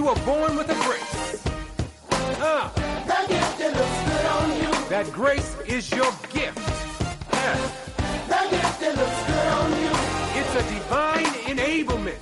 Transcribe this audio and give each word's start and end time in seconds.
You 0.00 0.06
were 0.06 0.24
born 0.24 0.56
with 0.56 0.70
a 0.70 0.74
grace. 0.86 1.42
Ah. 2.40 2.72
The 3.04 3.34
gift 3.34 3.58
that 3.58 3.72
looks 3.76 4.00
good 4.08 4.26
on 4.34 4.48
you. 4.62 4.88
That 4.88 5.12
grace 5.12 5.54
is 5.66 5.90
your 5.90 6.10
gift. 6.32 6.56
The 8.32 8.40
gift 8.48 8.80
that 8.80 8.94
looks 8.96 9.20
good 9.28 9.48
on 9.60 9.70
you. 9.84 9.92
It's 10.40 10.54
a 10.56 10.64
divine 10.72 11.32
enablement. 11.52 12.18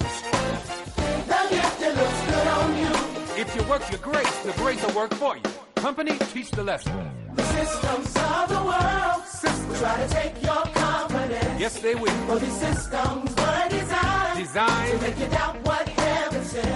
Gift 1.51 1.79
that 1.79 1.95
looks 1.95 2.21
good 2.27 2.49
on 2.59 2.69
you. 2.83 3.41
If 3.41 3.55
you 3.55 3.63
work 3.71 3.89
your 3.93 4.01
grace, 4.01 4.37
the 4.43 4.55
grace 4.55 4.85
will 4.85 4.97
work 4.97 5.15
for 5.15 5.37
you. 5.37 5.43
Company, 5.77 6.19
teach 6.33 6.51
the 6.51 6.65
lesson. 6.65 6.93
The 7.37 7.45
systems 7.45 8.17
of 8.17 8.49
the 8.49 8.63
world 8.71 9.25
System. 9.25 9.69
will 9.69 9.77
try 9.77 10.05
to 10.05 10.09
take 10.13 10.43
your 10.43 10.65
confidence. 10.75 11.61
Yes, 11.61 11.79
they 11.79 11.95
will. 11.95 12.11
For 12.27 12.41
these 12.41 12.59
systems 12.59 13.37
were 13.37 13.69
designed 13.71 14.91
to 14.91 15.07
make 15.07 15.17
you 15.21 15.27
doubt 15.29 15.65
what. 15.65 15.78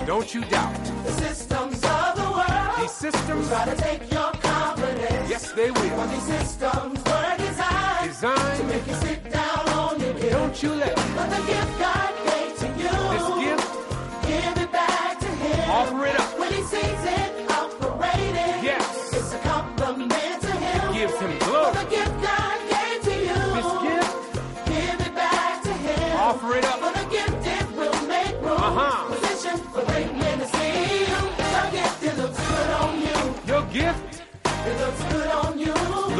Don't 0.06 0.34
you 0.34 0.42
doubt. 0.44 0.74
The 1.04 1.12
systems 1.12 1.74
of 1.84 2.16
the 2.16 2.28
world 2.30 2.80
These 2.80 2.90
systems, 2.92 3.48
try 3.48 3.64
to 3.64 3.76
take 3.80 4.12
your 4.12 4.30
confidence. 4.32 5.30
yes, 5.30 5.52
they 5.52 5.70
will. 5.70 6.06
these 6.08 6.22
systems 6.26 6.98
were 7.04 7.36
designed 7.38 8.58
to 8.58 8.64
make 8.64 8.86
you 8.86 8.94
sit 8.94 9.30
down 9.32 9.68
on 9.70 10.00
your 10.00 10.12
guilt. 10.14 10.32
don't 10.32 10.62
you 10.62 10.74
let 10.74 10.94
But 10.96 11.28
the 11.30 11.42
gift 11.46 11.78
God 11.78 12.12
gave 12.26 12.56
to 12.58 12.66
you, 12.82 12.92
this 13.12 13.28
gift 13.44 13.81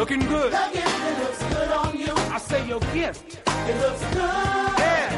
looking 0.03 0.27
good. 0.27 0.53
The 0.53 0.69
gift 0.73 1.01
it 1.11 1.19
looks 1.21 1.43
good 1.55 1.71
on 1.71 1.97
you. 1.97 2.13
I 2.35 2.39
say 2.39 2.67
your 2.67 2.81
gift. 2.93 3.39
It 3.71 3.77
looks 3.85 4.03
good. 4.11 4.75
Yeah. 4.83 5.15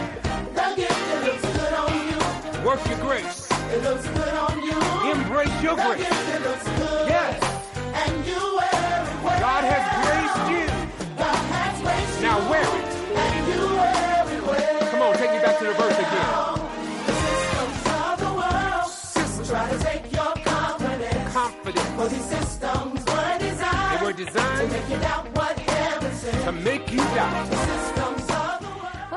It 0.77 1.21
looks 1.25 1.47
good 1.57 1.75
on 1.83 1.93
you. 2.09 2.67
Work 2.69 2.83
your 2.91 2.99
grace. 2.99 3.49
It 3.73 3.83
looks 3.83 4.07
good 4.09 4.35
on 4.45 4.57
you. 4.63 4.77
Embrace 5.11 5.57
your 5.63 5.77
grace. 5.77 6.05
it 6.37 6.43
looks 6.49 6.69
good. 6.81 7.09
Yes. 7.09 7.33
And 8.03 8.27
you 8.29 8.41
wear 8.61 8.77
it. 9.01 9.41
God 9.41 9.65
has 9.73 9.85
graced 10.05 10.45
you. 10.53 10.65
God 11.17 11.43
has 11.57 11.75
graced 11.81 12.21
Now 12.21 12.39
you. 12.45 12.51
wear 12.51 12.69
it. 12.81 12.89
And 13.25 13.43
you 13.55 13.63
wear 13.81 14.61
it. 14.61 14.91
Come 14.91 15.01
on, 15.01 15.17
take 15.17 15.33
me 15.33 15.39
back 15.39 15.57
to 15.61 15.65
the 15.65 15.73
verse 15.81 15.99
again. 16.05 16.29
The 17.09 17.15
systems 17.25 17.81
of 18.05 18.15
the 18.21 18.33
world 18.37 19.49
try 19.49 19.65
to 19.73 19.79
take 19.83 20.13
your 20.13 20.33
confidence. 20.45 21.33
Confidence. 21.33 22.44
To 26.45 26.53
make 26.53 26.93
you 26.93 26.99
doubt. 26.99 28.24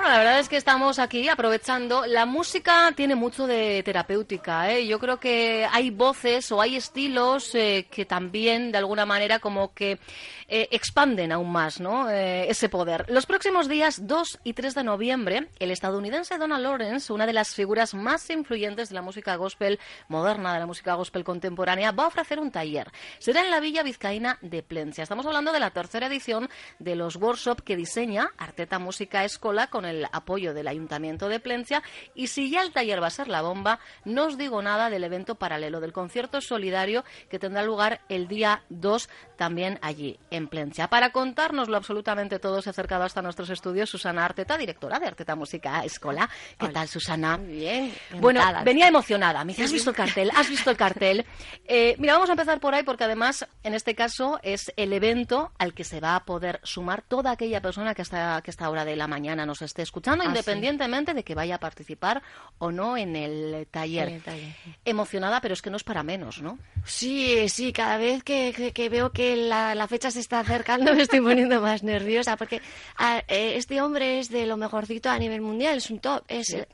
La 0.07 0.19
verdad 0.19 0.39
es 0.39 0.47
que 0.47 0.55
estamos 0.55 0.99
aquí 0.99 1.27
aprovechando. 1.27 2.05
La 2.05 2.25
música 2.25 2.93
tiene 2.95 3.15
mucho 3.15 3.45
de 3.45 3.83
terapéutica, 3.83 4.71
¿eh? 4.71 4.87
Yo 4.87 4.99
creo 4.99 5.19
que 5.19 5.67
hay 5.69 5.89
voces 5.89 6.49
o 6.53 6.61
hay 6.61 6.77
estilos 6.77 7.53
eh, 7.53 7.87
que 7.91 8.05
también, 8.05 8.71
de 8.71 8.77
alguna 8.77 9.05
manera, 9.05 9.39
como 9.39 9.73
que 9.73 9.99
eh, 10.47 10.69
expanden 10.71 11.33
aún 11.33 11.51
más, 11.51 11.81
¿no? 11.81 12.09
Eh, 12.09 12.49
ese 12.49 12.69
poder. 12.69 13.05
Los 13.09 13.25
próximos 13.25 13.67
días 13.67 14.07
2 14.07 14.39
y 14.45 14.53
3 14.53 14.75
de 14.75 14.83
noviembre, 14.85 15.49
el 15.59 15.71
estadounidense 15.71 16.37
Donald 16.37 16.63
Lawrence, 16.63 17.11
una 17.11 17.25
de 17.25 17.33
las 17.33 17.53
figuras 17.53 17.93
más 17.93 18.29
influyentes 18.29 18.87
de 18.87 18.95
la 18.95 19.01
música 19.01 19.35
gospel 19.35 19.77
moderna, 20.07 20.53
de 20.53 20.59
la 20.59 20.65
música 20.65 20.93
gospel 20.93 21.25
contemporánea, 21.25 21.91
va 21.91 22.05
a 22.05 22.07
ofrecer 22.07 22.39
un 22.39 22.51
taller. 22.51 22.89
Será 23.19 23.41
en 23.43 23.51
la 23.51 23.59
Villa 23.59 23.83
Vizcaína 23.83 24.37
de 24.41 24.63
Plencia. 24.63 25.03
Estamos 25.03 25.25
hablando 25.25 25.51
de 25.51 25.59
la 25.59 25.71
tercera 25.71 26.07
edición 26.07 26.49
de 26.79 26.95
los 26.95 27.17
workshops 27.17 27.61
que 27.61 27.75
diseña 27.75 28.29
Arteta 28.37 28.79
Música 28.79 29.25
Escola 29.25 29.67
con 29.67 29.83
el 29.83 29.96
apoyo 30.11 30.53
del 30.53 30.67
Ayuntamiento 30.67 31.29
de 31.29 31.39
Plencia. 31.39 31.83
Y 32.13 32.27
si 32.27 32.49
ya 32.49 32.61
el 32.61 32.71
taller 32.71 33.01
va 33.01 33.07
a 33.07 33.11
ser 33.11 33.27
la 33.27 33.41
bomba, 33.41 33.79
no 34.05 34.25
os 34.25 34.37
digo 34.37 34.61
nada 34.61 34.89
del 34.89 35.03
evento 35.03 35.35
paralelo, 35.35 35.79
del 35.79 35.93
concierto 35.93 36.41
solidario 36.41 37.03
que 37.29 37.39
tendrá 37.39 37.63
lugar 37.63 38.01
el 38.09 38.27
día 38.27 38.63
2 38.69 39.09
también 39.37 39.79
allí, 39.81 40.19
en 40.31 40.47
Plencia. 40.47 40.87
Para 40.89 41.11
contárnoslo 41.11 41.77
absolutamente 41.77 42.39
todo, 42.39 42.61
se 42.61 42.69
ha 42.69 42.71
acercado 42.71 43.03
hasta 43.03 43.21
nuestros 43.21 43.49
estudios 43.49 43.89
Susana 43.89 44.25
Arteta, 44.25 44.57
directora 44.57 44.99
de 44.99 45.07
Arteta 45.07 45.35
Música 45.35 45.83
Escola. 45.83 46.29
¿Qué 46.59 46.69
tal, 46.69 46.87
Susana? 46.87 47.37
Muy 47.37 47.47
bien. 47.47 47.93
Bueno, 48.19 48.39
encantada. 48.39 48.63
venía 48.63 48.87
emocionada. 48.87 49.43
Me 49.43 49.53
dice, 49.53 49.63
¿has 49.63 49.71
visto 49.71 49.91
el 49.91 49.95
cartel? 49.95 50.31
¿Has 50.35 50.49
visto 50.49 50.69
el 50.69 50.77
cartel? 50.77 51.25
Eh, 51.69 51.95
mira, 51.99 52.13
vamos 52.13 52.29
a 52.29 52.33
empezar 52.33 52.59
por 52.59 52.73
ahí 52.73 52.83
porque 52.83 53.03
además, 53.03 53.45
en 53.63 53.73
este 53.73 53.93
caso, 53.93 54.39
es 54.41 54.71
el 54.77 54.93
evento 54.93 55.51
al 55.57 55.73
que 55.73 55.83
se 55.83 55.99
va 55.99 56.15
a 56.15 56.23
poder 56.23 56.61
sumar 56.63 57.01
toda 57.01 57.31
aquella 57.31 57.61
persona 57.61 57.93
que 57.93 58.01
hasta, 58.01 58.41
que 58.41 58.51
esta 58.51 58.69
hora 58.69 58.85
de 58.85 58.95
la 58.95 59.07
mañana 59.07 59.45
nos 59.45 59.61
esté 59.61 59.81
escuchando, 59.87 60.23
Ah, 60.23 60.27
independientemente 60.27 61.13
de 61.13 61.23
que 61.23 61.35
vaya 61.35 61.55
a 61.55 61.59
participar 61.59 62.21
o 62.59 62.71
no 62.71 62.95
en 62.97 63.15
el 63.15 63.67
taller. 63.71 64.07
En 64.09 64.15
el 64.15 64.21
taller. 64.21 64.53
Emocionada, 64.85 65.41
pero 65.41 65.53
es 65.53 65.61
que 65.61 65.69
no 65.69 65.77
es 65.77 65.83
para 65.83 66.03
menos, 66.03 66.41
¿no? 66.41 66.57
Sí, 66.85 67.49
sí, 67.49 67.73
cada 67.73 67.97
vez 67.97 68.23
que, 68.23 68.53
que- 68.55 68.71
que 68.71 68.89
veo 68.89 69.11
que 69.11 69.35
la, 69.35 69.75
la 69.75 69.87
fecha 69.87 70.11
se 70.11 70.19
está 70.19 70.39
acercando 70.39 70.93
me 70.95 71.01
estoy 71.01 71.21
poniendo 71.21 71.59
más 71.61 71.83
nerviosa 71.83 72.37
porque 72.37 72.61
a- 72.97 73.23
eh, 73.27 73.55
este 73.57 73.81
hombre 73.81 74.19
es 74.19 74.29
de 74.29 74.45
lo 74.45 74.57
mejorcito 74.57 75.09
a 75.09 75.17
nivel 75.17 75.41
mundial, 75.41 75.77
es 75.77 75.89
un 75.89 75.99
top, 75.99 76.23
es 76.27 76.53
eh, 76.53 76.67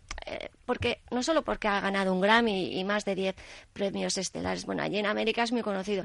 porque 0.66 1.00
no 1.12 1.24
solo 1.24 1.41
porque 1.44 1.68
ha 1.68 1.79
ganado 1.79 2.13
un 2.13 2.22
Grammy 2.22 2.79
y 2.79 2.84
más 2.84 3.06
de 3.06 3.16
10 3.16 3.35
premios 3.74 4.18
estelares, 4.18 4.66
bueno, 4.66 4.84
allí 4.84 4.97
en 4.97 5.06
América 5.06 5.44
es 5.44 5.51
muy 5.51 5.62
conocido, 5.62 6.03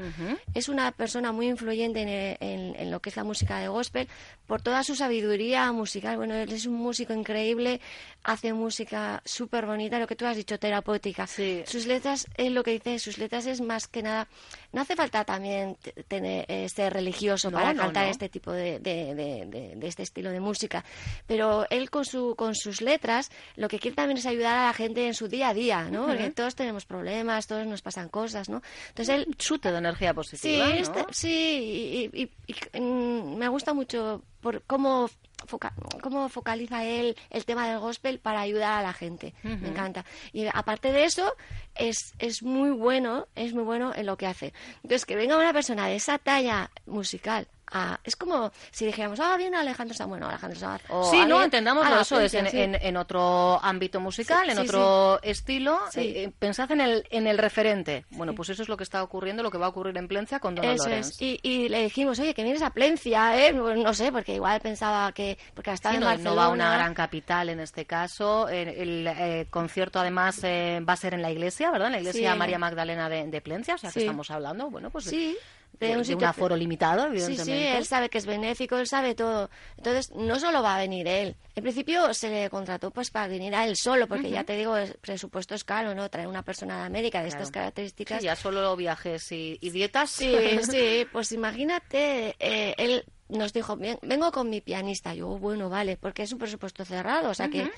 es 0.54 0.68
una 0.68 0.90
persona 0.92 1.32
muy 1.32 1.48
influyente 1.48 2.02
en, 2.02 2.08
eh, 2.08 2.36
en- 2.40 2.74
en 2.76 2.90
lo 2.90 3.00
que 3.00 3.10
es 3.10 3.16
la 3.16 3.24
música 3.24 3.58
de 3.58 3.68
gospel 3.68 4.08
por 4.46 4.60
toda 4.62 4.82
su 4.82 4.94
sabiduría 4.96 5.70
musical, 5.72 6.16
bueno, 6.16 6.34
él 6.34 6.50
es 6.52 6.66
un 6.66 6.74
músico 6.74 7.12
increíble, 7.12 7.80
hace 8.24 8.52
música 8.52 9.22
súper 9.24 9.66
bonita, 9.66 9.98
lo 9.98 10.06
que 10.06 10.16
tú 10.16 10.26
has 10.26 10.36
dicho, 10.36 10.58
terapéutica. 10.58 11.26
Sí. 11.26 11.62
Sus 11.66 11.86
letras, 11.86 12.26
es 12.36 12.50
lo 12.50 12.62
que 12.64 12.72
dice, 12.72 12.98
sus 12.98 13.18
letras 13.18 13.46
es 13.46 13.60
más 13.60 13.86
que 13.86 14.02
nada, 14.02 14.26
no 14.72 14.80
hace 14.80 14.96
falta 14.96 15.24
también 15.24 15.76
tener, 16.08 16.44
eh, 16.48 16.68
ser 16.68 16.92
religioso 16.94 17.50
No, 17.50 17.58
para 17.58 17.72
no, 17.74 17.82
cantar 17.82 18.06
no. 18.06 18.10
este 18.10 18.28
tipo 18.28 18.50
de, 18.52 18.78
de- 18.80 19.14
de- 19.14 19.46
de- 19.46 19.76
de 19.76 19.86
este 19.86 20.02
estilo 20.02 20.30
de 20.30 20.40
música, 20.40 20.84
pero 21.26 21.66
él 21.70 21.90
con, 21.90 22.04
su, 22.04 22.34
con 22.36 22.54
sus 22.54 22.80
letras 22.80 23.30
lo 23.56 23.68
que 23.68 23.78
quiere 23.78 23.94
también 23.96 24.18
es 24.18 24.26
ayudar 24.26 24.47
a 24.56 24.66
la 24.66 24.72
gente 24.72 25.06
en 25.06 25.14
su 25.14 25.28
día 25.28 25.48
a 25.50 25.54
día, 25.54 25.84
¿no? 25.90 26.06
Porque 26.06 26.30
todos 26.30 26.54
tenemos 26.54 26.84
problemas, 26.86 27.46
todos 27.46 27.66
nos 27.66 27.82
pasan 27.82 28.08
cosas, 28.08 28.48
¿no? 28.48 28.62
Entonces 28.88 29.14
él 29.14 29.36
Chute 29.36 29.70
de 29.72 29.78
energía 29.78 30.10
Sí, 30.10 30.14
positiva, 30.14 30.68
¿no? 30.68 30.74
este- 30.74 31.06
sí, 31.10 32.10
y, 32.12 32.22
y- 32.22 32.30
y- 32.46 32.80
mm, 32.80 33.36
me 33.36 33.48
gusta 33.48 33.74
mucho 33.74 34.22
por 34.40 34.62
cómo, 34.64 35.10
foca- 35.46 35.72
cómo 36.02 36.28
focaliza 36.28 36.84
él 36.84 37.16
el 37.30 37.44
tema 37.44 37.68
del 37.68 37.78
gospel 37.80 38.18
para 38.20 38.40
ayudar 38.40 38.78
a 38.78 38.82
la 38.82 38.92
gente. 38.92 39.34
Me 39.42 39.68
encanta. 39.68 40.04
Y 40.32 40.46
aparte 40.52 40.92
de 40.92 41.04
eso, 41.04 41.34
es, 41.74 42.14
es 42.18 42.42
muy 42.42 42.70
bueno, 42.70 43.26
es 43.34 43.52
muy 43.54 43.64
bueno 43.64 43.92
en 43.94 44.06
lo 44.06 44.16
que 44.16 44.26
hace. 44.26 44.52
Entonces, 44.82 45.04
que 45.06 45.16
venga 45.16 45.36
una 45.36 45.52
persona 45.52 45.86
de 45.86 45.96
esa 45.96 46.18
talla 46.18 46.70
musical. 46.86 47.48
A- 47.72 47.98
es 48.04 48.16
como 48.16 48.50
si 48.70 48.86
dijéramos, 48.86 49.20
ah, 49.20 49.36
viene 49.36 49.56
Alejandro 49.56 49.94
Sanz, 49.96 50.08
bueno, 50.08 50.28
Alejandro 50.28 50.58
Sanz. 50.58 50.82
o 50.88 51.10
Sí, 51.10 51.24
no, 51.26 51.40
la 51.40 52.00
eso 52.00 52.20
es 52.20 52.34
en, 52.34 52.46
en- 52.46 52.74
en 52.74 52.96
otro 52.96 53.58
ámbito 53.62 54.00
musical, 54.00 54.44
Sí, 54.46 54.50
en 54.52 54.56
sí, 54.58 54.62
otro 54.64 55.20
estilo. 55.22 55.78
Sí. 55.90 56.00
Eh, 56.00 56.22
eh, 56.24 56.32
pensad 56.38 56.70
en 56.72 56.80
el, 56.80 57.06
en 57.10 57.26
el 57.26 57.38
referente. 57.38 58.04
Bueno, 58.10 58.34
pues 58.34 58.48
eso 58.50 58.62
es 58.62 58.68
lo 58.68 58.76
que 58.76 58.84
está 58.84 59.02
ocurriendo, 59.02 59.42
lo 59.42 59.50
que 59.50 59.58
va 59.58 59.66
a 59.66 59.70
ocurrir 59.70 59.96
en 59.98 60.08
Plencia 60.08 60.40
con 60.40 60.54
Donald 60.54 60.80
Eso 60.80 60.88
es. 60.90 61.20
Y, 61.20 61.40
y 61.42 61.68
le 61.68 61.82
dijimos, 61.84 62.18
oye, 62.18 62.34
que 62.34 62.42
vienes 62.42 62.62
a 62.62 62.70
Plencia, 62.70 63.38
¿eh? 63.46 63.54
Pues 63.54 63.78
No 63.78 63.94
sé, 63.94 64.12
porque 64.12 64.34
igual 64.34 64.60
pensaba 64.60 65.12
que... 65.12 65.38
Porque 65.54 65.70
en 65.70 66.00
no, 66.00 66.06
Barcelona. 66.06 66.30
no 66.30 66.36
va 66.36 66.44
a 66.44 66.48
una 66.48 66.72
gran 66.72 66.94
capital 66.94 67.48
en 67.48 67.60
este 67.60 67.84
caso. 67.84 68.48
El, 68.48 68.68
el, 68.68 69.06
eh, 69.06 69.46
concierto 69.50 69.98
además 70.00 70.40
eh, 70.44 70.80
va 70.88 70.94
a 70.94 70.96
ser 70.96 71.14
en 71.14 71.22
la 71.22 71.30
iglesia, 71.30 71.70
¿verdad? 71.70 71.88
En 71.88 71.92
la 71.92 71.98
iglesia. 72.00 72.34
María 72.34 72.58
Magdalena 72.58 73.08
de, 73.08 73.26
de 73.26 73.40
Plencia, 73.40 73.74
o 73.74 73.78
sea 73.78 73.90
que 73.90 74.00
estamos 74.00 74.30
hablando, 74.30 74.70
bueno, 74.70 74.90
pues 74.90 75.04
Sí, 75.06 75.32
de, 75.32 75.38
de 75.80 75.96
un, 76.14 76.24
aforo 76.24 76.56
limitado, 76.56 77.02
Sí, 77.04 77.08
evidentemente. 77.08 77.44
sí, 77.70 77.76
él 77.76 77.86
sabe 77.86 78.08
que 78.08 78.18
es 78.18 78.26
benéfico, 78.26 78.76
él 78.78 78.86
sabe 78.86 79.14
todo. 79.14 79.48
Entonces, 79.76 80.10
no 80.14 80.38
solo 80.40 80.62
va 80.62 80.76
a 80.76 80.78
venir 80.78 81.06
él. 81.06 81.36
En 81.54 81.62
principio 81.62 82.12
se 82.14 82.28
le 82.30 82.50
contrató 82.50 82.90
pues 82.90 83.10
para 83.10 83.28
venir 83.28 83.54
a 83.54 83.64
él 83.66 83.76
solo, 83.76 84.06
porque 84.08 84.30
ya 84.30 84.44
te 84.44 84.56
digo, 84.56 84.76
el 84.76 84.94
presupuesto 84.94 85.54
es 85.54 85.64
caro, 85.64 85.94
¿no? 85.94 86.08
Traer 86.08 86.28
una 86.28 86.42
persona 86.42 86.78
de 86.78 86.86
América 86.86 87.22
de 87.22 87.28
estas 87.28 87.50
características. 87.50 88.18
Sí, 88.20 88.24
ya 88.26 88.36
solo 88.36 88.74
viajes 88.76 89.30
y, 89.32 89.58
y 89.60 89.70
dietas. 89.70 90.10
Sí, 90.10 90.34
sí, 90.70 91.06
pues 91.12 91.32
imagínate, 91.32 92.36
eh, 92.38 92.74
él 92.78 93.04
nos 93.28 93.52
dijo, 93.52 93.76
"Ven- 93.76 93.98
vengo 94.02 94.32
con 94.32 94.48
mi 94.48 94.60
pianista. 94.60 95.14
Yo, 95.14 95.26
bueno, 95.38 95.68
vale, 95.68 95.96
porque 95.96 96.22
es 96.22 96.32
un 96.32 96.38
presupuesto 96.38 96.84
cerrado, 96.84 97.30
o 97.30 97.34
sea 97.34 97.48
que... 97.48 97.70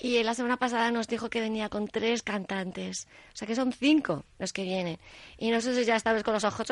Y 0.00 0.22
la 0.22 0.34
semana 0.34 0.56
pasada 0.56 0.90
nos 0.90 1.08
dijo 1.08 1.28
que 1.28 1.40
venía 1.40 1.68
con 1.68 1.86
tres 1.86 2.22
cantantes. 2.22 3.06
O 3.34 3.36
sea 3.36 3.46
que 3.46 3.54
son 3.54 3.72
cinco 3.72 4.24
los 4.38 4.52
que 4.52 4.62
vienen. 4.62 4.98
Y 5.38 5.50
nosotros 5.50 5.86
ya 5.86 5.96
estamos 5.96 6.22
con 6.22 6.34
los 6.34 6.44
ojos. 6.44 6.66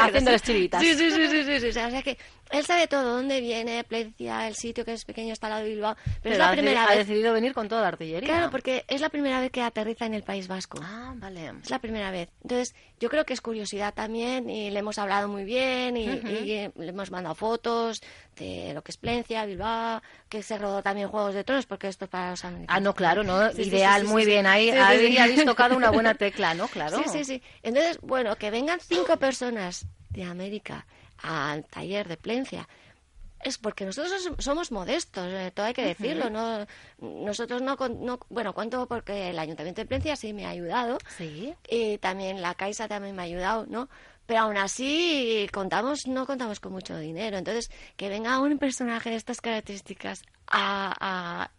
Haciéndoles 0.00 0.42
chiritas. 0.42 0.80
Sí, 0.80 0.94
sí, 0.94 1.10
sí, 1.10 1.28
sí, 1.28 1.60
sí. 1.60 1.68
O 1.68 1.72
sea, 1.72 2.02
que 2.02 2.16
él 2.50 2.64
sabe 2.64 2.86
todo, 2.86 3.16
dónde 3.16 3.40
viene, 3.40 3.84
Plencia, 3.84 4.46
el 4.48 4.54
sitio 4.54 4.84
que 4.84 4.92
es 4.92 5.04
pequeño 5.04 5.32
está 5.32 5.48
al 5.48 5.52
lado 5.52 5.64
de 5.64 5.70
Bilbao. 5.70 5.96
Pero, 6.22 6.34
es 6.34 6.38
la 6.38 6.50
ha, 6.50 6.52
primera 6.52 6.84
ha 6.84 6.88
vez. 6.88 6.98
decidido 7.06 7.32
venir 7.32 7.52
con 7.52 7.68
toda 7.68 7.82
la 7.82 7.88
artillería. 7.88 8.28
Claro, 8.28 8.50
porque 8.50 8.84
es 8.88 9.00
la 9.00 9.08
primera 9.08 9.40
vez 9.40 9.50
que 9.50 9.62
aterriza 9.62 10.06
en 10.06 10.14
el 10.14 10.22
País 10.22 10.48
Vasco. 10.48 10.78
Ah, 10.82 11.12
vale. 11.16 11.52
Es 11.62 11.70
la 11.70 11.78
primera 11.78 12.10
vez. 12.10 12.30
Entonces, 12.42 12.74
yo 13.00 13.10
creo 13.10 13.24
que 13.24 13.32
es 13.32 13.40
curiosidad 13.40 13.92
también 13.92 14.48
y 14.48 14.70
le 14.70 14.78
hemos 14.78 14.98
hablado 14.98 15.28
muy 15.28 15.44
bien 15.44 15.96
y, 15.96 16.06
le 16.06 16.72
hemos 16.76 17.10
mandado 17.10 17.34
fotos 17.34 18.02
de 18.36 18.72
lo 18.74 18.82
que 18.82 18.92
es 18.92 18.96
Plencia, 18.96 19.44
Bilbao, 19.46 20.00
que 20.28 20.42
se 20.42 20.58
rodó 20.58 20.82
también 20.82 21.08
Juegos 21.08 21.34
de 21.34 21.44
Tronos, 21.44 21.66
porque 21.66 21.88
esto 21.88 22.04
es 22.04 22.10
para 22.14 22.30
los 22.30 22.44
americanos. 22.44 22.76
Ah, 22.76 22.80
no, 22.80 22.94
claro, 22.94 23.24
no, 23.24 23.50
Sí, 23.50 23.62
ideal, 23.62 24.02
sí, 24.02 24.06
sí, 24.06 24.12
muy 24.12 24.24
bien. 24.24 24.46
Ahí, 24.46 24.70
ahí 24.70 25.18
habéis 25.18 25.44
tocado 25.44 25.76
una 25.76 25.90
buena 25.90 26.14
tecla, 26.14 26.54
¿no? 26.54 26.68
Claro. 26.68 26.96
Sí, 26.98 27.04
sí, 27.10 27.24
sí. 27.24 27.42
Entonces, 27.64 27.98
bueno, 28.02 28.36
que 28.36 28.52
vengan 28.52 28.78
cinco 28.78 29.16
personas 29.16 29.86
de 30.10 30.22
América 30.22 30.86
al 31.22 31.64
taller 31.64 32.06
de 32.06 32.16
Plencia 32.16 32.68
es 33.42 33.58
porque 33.58 33.84
nosotros 33.84 34.12
som- 34.24 34.40
somos 34.40 34.70
modestos, 34.70 35.26
eh, 35.28 35.50
todo 35.52 35.66
hay 35.66 35.74
que 35.74 35.84
decirlo. 35.84 36.30
no 36.30 36.66
Nosotros 37.00 37.60
no, 37.62 37.76
con- 37.76 38.04
no... 38.06 38.18
Bueno, 38.30 38.52
cuento 38.54 38.86
porque 38.86 39.30
el 39.30 39.38
Ayuntamiento 39.38 39.80
de 39.82 39.86
Plencia 39.86 40.14
sí 40.16 40.32
me 40.32 40.46
ha 40.46 40.50
ayudado 40.50 40.98
Sí. 41.18 41.52
y 41.68 41.98
también 41.98 42.40
la 42.42 42.54
Caixa 42.54 42.86
también 42.88 43.14
me 43.16 43.22
ha 43.22 43.24
ayudado, 43.26 43.66
¿no? 43.68 43.88
Pero 44.26 44.40
aún 44.40 44.56
así 44.56 45.46
contamos, 45.52 46.06
no 46.06 46.24
contamos 46.26 46.58
con 46.60 46.72
mucho 46.72 46.96
dinero. 46.96 47.36
Entonces, 47.36 47.70
que 47.96 48.08
venga 48.08 48.38
un 48.38 48.56
personaje 48.58 49.10
de 49.10 49.16
estas 49.16 49.40
características 49.42 50.22
a, 50.46 50.94
a, 50.98 51.50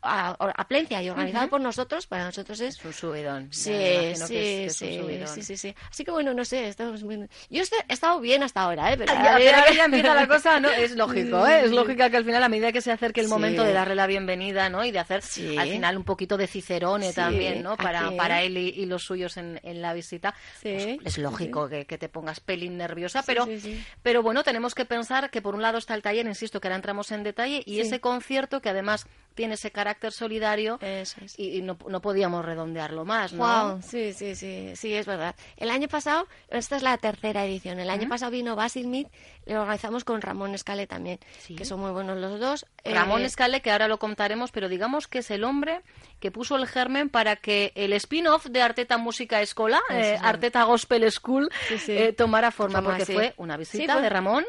a, 0.00 0.30
a 0.30 0.68
Plencia 0.68 1.02
y 1.02 1.10
organizado 1.10 1.48
por 1.48 1.60
nosotros, 1.60 2.06
para 2.06 2.24
nosotros 2.26 2.60
es 2.60 2.78
Es 2.78 2.84
un 2.84 2.92
subidón. 2.92 3.48
Sí, 3.52 3.62
sí, 3.64 3.70
que 3.70 4.10
es- 4.12 4.24
que 4.28 4.64
es 4.66 4.80
un 4.82 4.88
sí, 4.88 4.98
subidón. 5.00 5.28
sí, 5.28 5.42
sí, 5.42 5.56
sí. 5.56 5.74
Así 5.90 6.04
que 6.04 6.12
bueno, 6.12 6.32
no 6.34 6.44
sé, 6.44 6.68
estamos 6.68 7.02
muy... 7.02 7.28
Yo 7.50 7.62
he 7.88 7.92
estado 7.92 8.20
bien 8.20 8.44
hasta 8.44 8.60
ahora, 8.62 8.92
¿eh? 8.92 8.96
Pero, 8.96 9.12
Ya, 9.12 9.34
pero 9.36 9.56
ahora 9.58 9.72
ya 9.74 9.84
empieza 9.86 10.14
la 10.14 10.28
cosa, 10.28 10.60
¿no? 10.60 10.68
Es 10.70 10.94
lógico, 10.94 11.44
¿eh? 11.48 11.62
Es 11.64 11.72
lógica 11.72 12.10
que 12.10 12.16
al 12.16 12.24
final, 12.24 12.42
a 12.44 12.48
medida 12.48 12.70
que 12.70 12.80
se 12.80 12.92
acerque 12.92 13.20
el 13.20 13.26
Sí. 13.26 13.32
momento 13.32 13.64
de 13.64 13.72
darle 13.72 13.96
la 13.96 14.06
bienvenida, 14.06 14.68
¿no? 14.70 14.84
Y 14.84 14.92
de 14.92 15.00
hacer, 15.00 15.22
Sí. 15.22 15.58
al 15.58 15.68
final, 15.68 15.96
un 15.96 16.04
poquito 16.04 16.36
de 16.36 16.46
cicerone 16.46 17.08
Sí, 17.08 17.16
también, 17.16 17.64
¿no? 17.64 17.76
Para, 17.76 18.12
para 18.16 18.42
él 18.42 18.56
y, 18.56 18.68
y 18.68 18.86
los 18.86 19.02
suyos 19.02 19.36
en, 19.36 19.58
en 19.64 19.82
la 19.82 19.94
visita. 19.94 20.32
Sí, 20.62 20.98
pues 21.02 21.16
es 21.16 21.18
lógico 21.18 21.68
que, 21.68 21.86
que 21.86 21.98
te 21.98 22.08
pongas 22.08 22.38
pelín 22.38 22.76
nerviosa, 22.76 23.24
pero, 23.26 23.46
sí, 23.46 23.58
sí. 23.58 23.84
pero 24.04 24.22
bueno, 24.22 24.44
tenemos 24.44 24.76
que 24.76 24.84
pensar 24.84 25.28
que 25.30 25.42
por 25.42 25.56
un 25.56 25.62
lado 25.62 25.78
está 25.78 25.94
el 25.96 26.02
taller, 26.02 26.24
insisto, 26.26 26.60
que 26.60 26.68
ahora 26.68 26.76
entramos 26.76 27.10
en 27.10 27.24
detalle, 27.24 27.62
y 27.66 27.74
Sí. 27.74 27.80
ese 27.80 28.00
concierto 28.00 28.62
que 28.62 28.68
además 28.68 29.06
tiene 29.38 29.54
ese 29.54 29.70
carácter 29.70 30.10
solidario 30.10 30.78
Eso 30.82 31.20
es. 31.24 31.38
y, 31.38 31.58
y 31.58 31.62
no, 31.62 31.78
no 31.88 32.00
podíamos 32.00 32.44
redondearlo 32.44 33.04
más, 33.04 33.32
¿no? 33.32 33.44
Wow, 33.68 33.82
sí, 33.82 34.12
sí, 34.12 34.34
sí, 34.34 34.72
sí, 34.74 34.92
es 34.94 35.06
verdad. 35.06 35.36
El 35.56 35.70
año 35.70 35.86
pasado, 35.86 36.26
esta 36.50 36.74
es 36.76 36.82
la 36.82 36.98
tercera 36.98 37.44
edición, 37.46 37.78
el 37.78 37.88
año 37.88 38.08
pasado 38.08 38.32
vino 38.32 38.56
Basil 38.56 38.88
Mead, 38.88 39.06
lo 39.46 39.60
organizamos 39.62 40.02
con 40.02 40.20
Ramón 40.20 40.54
Escale 40.56 40.88
también, 40.88 41.20
Sí. 41.38 41.54
que 41.54 41.64
son 41.64 41.78
muy 41.78 41.92
buenos 41.92 42.18
los 42.18 42.40
dos. 42.40 42.66
Ramón 42.84 43.22
Eh, 43.22 43.26
Escale, 43.26 43.62
que 43.62 43.70
ahora 43.70 43.86
lo 43.86 43.98
contaremos, 44.00 44.50
pero 44.50 44.68
digamos 44.68 45.06
que 45.06 45.18
es 45.20 45.30
el 45.30 45.44
hombre 45.44 45.82
que 46.18 46.32
puso 46.32 46.56
el 46.56 46.66
germen 46.66 47.08
para 47.08 47.36
que 47.36 47.70
el 47.76 47.92
spin-off 47.92 48.46
de 48.46 48.60
Arteta 48.60 48.98
Música 48.98 49.40
Escola, 49.40 49.80
eh, 49.90 50.14
es. 50.16 50.22
Arteta 50.22 50.64
Gospel 50.64 51.10
School, 51.12 51.48
Sí, 51.68 51.78
sí. 51.78 51.92
eh, 51.92 52.12
tomara 52.12 52.50
forma, 52.50 52.80
Toma, 52.80 52.90
porque 52.90 53.04
sí. 53.06 53.12
fue 53.14 53.34
una 53.36 53.56
visita 53.56 53.92
fue- 53.94 54.02
de 54.02 54.08
Ramón, 54.08 54.44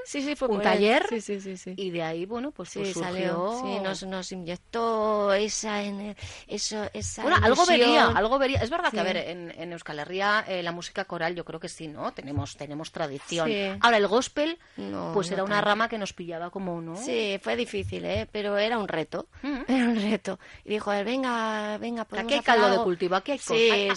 un 0.50 0.62
taller, 0.62 1.06
y 1.76 1.92
de 1.92 2.02
ahí, 2.04 2.26
bueno, 2.26 2.52
pues, 2.52 2.70
Sí, 2.70 2.80
pues 2.80 2.94
surgió... 2.94 3.04
salió, 3.12 3.60
sí, 3.62 3.80
nos, 3.84 4.04
nos 4.04 4.32
inyectó 4.32 4.79
esa, 5.34 5.84
ener- 5.84 6.16
eso, 6.48 6.90
esa 6.94 7.22
Bueno, 7.24 7.38
algo 7.42 7.66
vería, 7.66 8.06
algo 8.08 8.38
vería. 8.40 8.62
Es 8.62 8.70
verdad 8.70 8.92
que, 8.92 9.00
a 9.00 9.04
ver, 9.04 9.18
en, 9.18 9.54
en 9.58 9.72
Euskal 9.74 10.00
Herria 10.00 10.46
eh, 10.48 10.64
la 10.64 10.72
música 10.72 11.06
coral 11.06 11.36
yo 11.36 11.46
creo 11.46 11.60
que 11.60 11.70
sí, 11.70 11.88
¿no? 11.88 12.12
Tenemos, 12.14 12.56
tenemos 12.58 12.92
tradición. 12.92 13.48
Sí. 13.48 13.70
Ahora, 13.82 13.98
el 13.98 14.08
gospel, 14.08 14.58
No, 14.78 15.12
pues 15.14 15.30
no 15.30 15.36
era 15.36 15.44
una 15.44 15.56
tanto. 15.56 15.70
rama 15.70 15.90
que 15.90 15.98
nos 15.98 16.14
pillaba 16.14 16.50
como, 16.50 16.82
¿no? 16.82 16.96
Sí, 16.96 17.40
fue 17.42 17.56
difícil, 17.56 18.06
¿eh? 18.06 18.28
pero 18.32 18.58
era 18.58 18.78
un 18.78 18.88
reto. 18.88 19.28
Mm. 19.42 19.58
Era 19.68 19.86
un 19.86 19.96
reto. 20.02 20.40
Y 20.66 20.70
dijo, 20.70 20.92
él, 20.94 21.06
venga, 21.06 21.78
venga, 21.78 22.06
podemos 22.06 22.30
Aquí 22.30 22.36
hay 22.40 22.44
caldo 22.44 22.66
de 22.68 22.72
algo". 22.74 22.84
cultivo, 22.86 23.16
aquí 23.16 23.32
hay 23.34 23.40
Sí. 23.40 23.90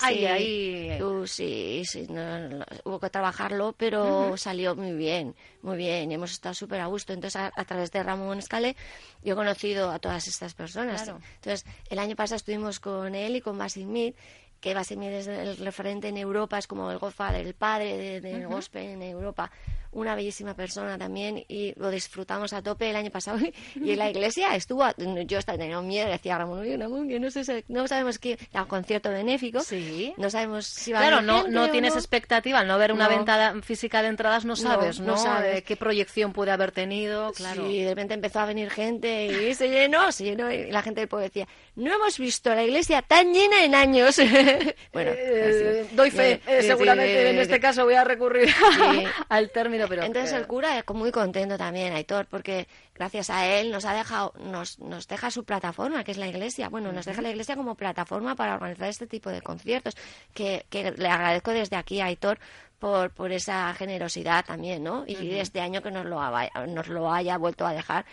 Uh, 1.03 1.27
sí, 1.27 1.83
sí, 1.87 2.07
no, 2.09 2.65
hubo 2.85 2.99
que 3.01 3.11
trabajarlo, 3.11 3.75
pero 3.77 4.37
salió 4.37 4.75
muy 4.77 4.93
bien, 4.93 5.35
muy 5.63 5.77
bien. 5.77 6.11
Y 6.11 6.15
hemos 6.15 6.33
estado 6.33 6.55
súper 6.55 6.81
a 6.81 6.87
gusto. 6.87 7.13
Entonces, 7.13 7.37
a, 7.41 7.53
a 7.55 7.65
través 7.65 7.91
de 7.93 8.03
Ramón 8.03 8.39
Escale, 8.39 8.77
yo 9.23 9.33
he 9.35 9.37
conocido 9.37 9.91
a 9.91 9.99
todas 9.99 10.27
estas 10.29 10.55
personas. 10.55 10.72
Claro. 11.05 11.21
Entonces, 11.37 11.67
el 11.91 11.99
año 11.99 12.17
pasado 12.17 12.37
estuvimos 12.37 12.81
con 12.81 13.15
él 13.15 13.37
y 13.37 13.41
con 13.41 13.57
Basil 13.59 13.87
Mead, 13.87 14.15
que 14.61 14.75
Basil 14.75 14.97
Mead 14.99 15.13
es 15.13 15.27
el 15.27 15.57
referente 15.59 16.09
en 16.09 16.17
Europa, 16.17 16.57
es 16.59 16.67
como 16.67 16.91
el 16.91 16.99
Godfather, 16.99 17.45
el 17.47 17.55
padre 17.55 17.97
de- 17.97 18.21
del 18.21 18.47
gospel 18.47 18.85
en 18.91 19.03
Europa. 19.03 19.51
Una 19.93 20.15
bellísima 20.15 20.55
persona 20.55 20.97
también 20.99 21.45
y 21.49 21.75
lo 21.79 21.91
disfrutamos 21.91 22.53
a 22.53 22.63
tope 22.63 22.89
el 22.91 22.97
año 22.97 23.11
pasado. 23.11 23.39
Y 23.75 23.93
en 23.93 23.99
la 23.99 24.11
iglesia 24.11 24.55
estuvo, 24.57 24.85
yo 25.27 25.39
estaba 25.39 25.59
teniendo 25.59 25.83
miedo, 25.83 26.09
decía 26.09 26.39
Ramón, 26.39 26.61
"Oye, 26.61 26.77
Ramón, 26.77 27.09
que 27.09 27.19
no, 27.21 27.31
sé, 27.31 27.65
no 27.69 27.87
sabemos 27.89 28.19
qué, 28.19 28.39
era 28.53 28.63
un 28.63 28.69
concierto 28.69 29.11
benéfico. 29.11 29.61
Sí. 29.61 30.13
No 30.17 30.31
sabemos 30.31 30.67
si 30.67 30.93
va 30.93 30.99
a 31.01 31.03
Claro, 31.03 31.23
no, 31.23 31.39
gente 31.43 31.51
no 31.53 31.71
tienes 31.71 31.93
no. 31.95 31.99
expectativa, 32.01 32.61
al 32.61 32.67
no 32.67 32.79
ver 32.79 32.93
una 32.93 33.09
No. 33.09 33.17
venta 33.17 33.55
física 33.63 34.03
de 34.03 34.09
entradas 34.09 34.45
no 34.45 34.57
sabes, 34.57 35.01
¿no? 35.01 35.17
sabes. 35.17 35.63
Qué 35.65 35.77
proyección 35.77 36.33
puede 36.33 36.51
haber 36.53 36.73
tenido, 36.73 37.33
claro. 37.33 37.67
Sí, 37.67 37.83
de 37.83 37.89
repente 37.91 38.15
empezó 38.15 38.41
a 38.41 38.47
venir 38.47 38.71
gente 38.71 39.27
y 39.27 39.55
se 39.55 39.69
llenó, 39.69 40.11
se 40.13 40.25
llenó 40.25 40.51
y 40.51 40.71
la 40.71 40.83
gente 40.83 41.01
del 41.01 41.09
pueblo 41.09 41.25
decía, 41.25 41.47
no 41.77 41.93
hemos 41.95 42.19
visto 42.19 42.55
la 42.55 42.63
iglesia 42.65 43.03
tan 43.03 43.33
llena 43.33 43.65
en 43.65 43.75
años. 43.75 44.17
bueno, 44.93 45.11
Eh, 45.15 45.87
doy 45.93 46.11
fe, 46.11 46.41
eh, 46.47 46.63
seguramente 46.63 47.31
en 47.31 47.39
este 47.39 47.61
caso 47.61 47.85
voy 47.85 47.95
a 47.95 48.05
recurrir 48.05 48.49
al 49.29 49.51
término, 49.51 49.82
pero 49.89 50.03
Entonces 50.03 50.33
el 50.33 50.47
cura 50.47 50.79
es 50.79 50.85
muy 50.95 51.11
contento 51.13 51.57
también, 51.59 51.93
Aitor, 51.93 52.27
porque 52.27 52.67
gracias 52.95 53.31
a 53.31 53.47
él 53.47 53.71
nos 53.71 53.85
ha 53.85 53.95
dejado, 53.95 54.33
nos, 54.41 54.79
nos 54.79 55.07
deja 55.09 55.31
su 55.31 55.45
plataforma, 55.45 56.05
que 56.05 56.13
es 56.13 56.19
la 56.19 56.27
iglesia. 56.29 56.69
Bueno, 56.69 56.93
nos 56.93 57.05
deja 57.07 57.23
la 57.23 57.31
iglesia 57.31 57.57
como 57.57 57.75
plataforma 57.75 58.35
para 58.35 58.55
organizar 58.55 58.89
este 58.89 59.07
tipo 59.07 59.31
de 59.31 59.43
conciertos, 59.43 59.97
que, 60.35 60.67
que 60.71 60.93
le 60.93 61.09
agradezco 61.09 61.51
desde 61.53 61.77
aquí 61.77 62.01
a 62.01 62.07
Aitor 62.07 62.39
por, 62.79 63.11
por 63.11 63.31
esa 63.31 63.73
generosidad 63.75 64.45
también, 64.45 64.83
¿no? 64.83 65.05
Y 65.07 65.15
este 65.39 65.61
año 65.61 65.83
que 65.83 65.91
nos 65.93 66.05
lo, 66.05 66.21
haya- 66.21 66.51
nos 66.67 66.89
lo 66.89 67.13
haya 67.13 67.39
vuelto 67.39 67.65
a 67.65 67.73
dejar, 67.73 68.05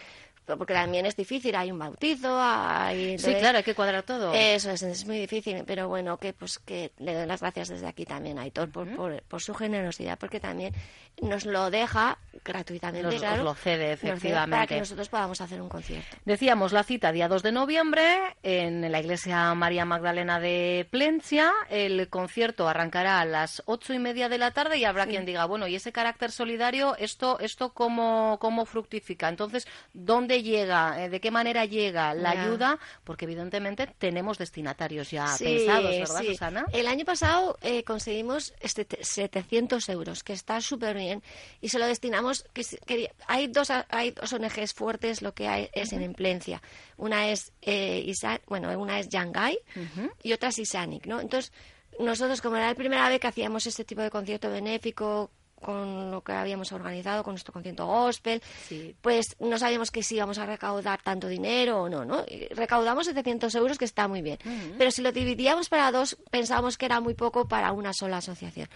porque 0.57 0.73
también 0.73 1.05
es 1.05 1.15
difícil, 1.15 1.55
hay 1.55 1.71
un 1.71 1.79
bautizo, 1.79 2.37
hay... 2.41 3.17
sí, 3.19 3.33
claro, 3.35 3.57
hay 3.59 3.63
que 3.63 3.75
cuadrar 3.75 4.03
todo. 4.03 4.33
eso 4.33 4.71
es, 4.71 4.81
es 4.83 5.05
muy 5.05 5.19
difícil, 5.19 5.63
pero 5.65 5.87
bueno, 5.87 6.17
que 6.17 6.33
pues 6.33 6.59
que 6.59 6.91
le 6.99 7.13
doy 7.13 7.25
las 7.25 7.41
gracias 7.41 7.69
desde 7.69 7.87
aquí 7.87 8.05
también 8.05 8.37
a 8.39 8.43
Aitor 8.43 8.71
por, 8.71 8.93
por, 8.95 9.21
por 9.23 9.41
su 9.41 9.53
generosidad, 9.53 10.17
porque 10.19 10.39
también 10.39 10.73
nos 11.21 11.45
lo 11.45 11.69
deja 11.69 12.17
gratuitamente, 12.45 13.03
Nos- 13.03 13.13
lo 13.13 13.19
cede, 13.19 13.43
Nos 13.43 13.59
cede 13.59 13.95
Para 13.97 14.13
efectivamente. 14.13 14.67
que 14.75 14.79
nosotros 14.79 15.09
podamos 15.09 15.41
hacer 15.41 15.61
un 15.61 15.69
concierto. 15.69 16.17
Decíamos 16.25 16.71
la 16.71 16.83
cita 16.83 17.11
día 17.11 17.27
2 17.27 17.43
de 17.43 17.51
noviembre 17.51 18.07
en 18.43 18.91
la 18.91 18.99
iglesia 18.99 19.53
María 19.53 19.85
Magdalena 19.85 20.39
de 20.39 20.87
Plencia. 20.89 21.51
El 21.69 22.07
concierto 22.09 22.67
arrancará 22.69 23.19
a 23.19 23.25
las 23.25 23.61
ocho 23.65 23.93
y 23.93 23.99
media 23.99 24.29
de 24.29 24.37
la 24.37 24.51
tarde 24.51 24.77
y 24.77 24.85
habrá 24.85 25.05
quien 25.07 25.25
diga, 25.25 25.45
bueno, 25.45 25.67
y 25.67 25.75
ese 25.75 25.91
carácter 25.91 26.31
solidario, 26.31 26.95
¿esto, 26.97 27.39
esto 27.39 27.73
cómo, 27.73 28.37
cómo 28.39 28.65
fructifica? 28.65 29.27
Entonces, 29.29 29.67
¿dónde 29.93 30.38
llega? 30.43 31.03
Eh, 31.03 31.09
¿De 31.09 31.19
qué 31.19 31.31
manera 31.31 31.65
llega 31.65 32.13
la 32.13 32.33
Ya. 32.33 32.43
ayuda? 32.43 32.79
Porque 33.03 33.25
evidentemente 33.25 33.87
tenemos 33.97 34.37
destinatarios 34.37 35.11
ya 35.11 35.27
Sí, 35.27 35.43
pensados, 35.43 35.89
¿verdad, 35.91 36.19
sí. 36.21 36.27
Susana? 36.27 36.65
El 36.71 36.87
año 36.87 37.05
pasado 37.05 37.57
eh, 37.61 37.83
conseguimos 37.83 38.53
este, 38.59 38.85
te- 38.85 39.03
700 39.03 39.87
euros, 39.89 40.23
que 40.23 40.33
está 40.33 40.61
súper 40.61 40.95
bien, 40.97 41.23
y 41.61 41.69
se 41.69 41.79
lo 41.79 41.85
destinamos. 41.85 42.45
Que, 42.53 43.11
hay, 43.27 43.47
dos, 43.47 43.69
hay 43.89 44.11
dos 44.11 44.33
ONGs 44.33 44.73
fuertes, 44.73 45.21
lo 45.21 45.33
que 45.33 45.47
hay 45.47 45.69
es 45.73 45.93
en 45.93 46.01
Emplencia. 46.01 46.61
Una 46.97 47.29
es 47.29 47.51
eh, 47.61 48.03
Isa- 48.05 48.41
bueno, 48.47 48.69
una 48.79 48.99
es 48.99 49.09
Yangai 49.09 49.57
y 50.23 50.33
otra 50.33 50.49
es 50.49 50.59
Isanic, 50.59 51.05
¿no? 51.05 51.19
Entonces, 51.21 51.51
nosotros, 51.99 52.41
como 52.41 52.55
era 52.55 52.67
la 52.67 52.75
primera 52.75 53.09
vez 53.09 53.19
que 53.19 53.27
hacíamos 53.27 53.67
este 53.67 53.83
tipo 53.83 54.01
de 54.01 54.09
concierto 54.09 54.49
benéfico, 54.49 55.31
con 55.59 56.11
lo 56.11 56.21
que 56.21 56.31
habíamos 56.31 56.71
organizado, 56.71 57.23
con 57.23 57.33
nuestro 57.33 57.53
concierto 57.53 57.85
gospel, 57.85 58.41
Sí. 58.67 58.95
pues 59.01 59.35
no 59.39 59.57
sabíamos 59.57 59.91
que 59.91 60.03
si 60.03 60.15
íbamos 60.15 60.37
a 60.37 60.45
recaudar 60.45 61.01
tanto 61.01 61.27
dinero 61.27 61.83
o 61.83 61.89
no, 61.89 62.05
¿no? 62.05 62.23
Y 62.27 62.47
recaudamos 62.53 63.05
700 63.07 63.53
euros, 63.55 63.77
que 63.77 63.85
está 63.85 64.07
muy 64.07 64.21
bien. 64.21 64.37
Pero 64.77 64.91
si 64.91 65.01
lo 65.01 65.11
dividíamos 65.11 65.69
para 65.69 65.91
dos, 65.91 66.17
pensábamos 66.31 66.77
que 66.77 66.85
era 66.85 66.99
muy 66.99 67.13
poco 67.13 67.47
para 67.47 67.71
una 67.71 67.93
sola 67.93 68.17
asociación. 68.17 68.67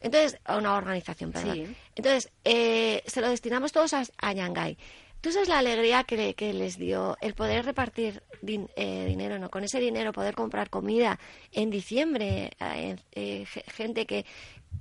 Entonces, 0.00 0.38
a 0.44 0.56
una 0.56 0.74
organización, 0.74 1.32
perdón. 1.32 1.54
Sí. 1.54 1.76
Entonces, 1.94 2.30
eh, 2.44 3.02
se 3.06 3.20
lo 3.20 3.28
destinamos 3.28 3.72
todos 3.72 3.92
a, 3.94 4.02
a 4.18 4.32
Yangai. 4.32 4.76
Tú 5.20 5.32
sabes 5.32 5.48
la 5.48 5.58
alegría 5.58 6.04
que, 6.04 6.16
le- 6.16 6.34
que 6.34 6.52
les 6.52 6.78
dio 6.78 7.16
el 7.20 7.34
poder 7.34 7.64
repartir 7.64 8.22
din- 8.42 8.68
eh, 8.76 9.04
dinero, 9.06 9.38
¿no? 9.38 9.50
Con 9.50 9.64
ese 9.64 9.80
dinero 9.80 10.12
poder 10.12 10.34
comprar 10.34 10.70
comida 10.70 11.18
en 11.52 11.70
diciembre, 11.70 12.52
eh, 12.60 12.96
eh, 13.12 13.44
ge- 13.46 13.64
gente 13.68 14.06
que, 14.06 14.24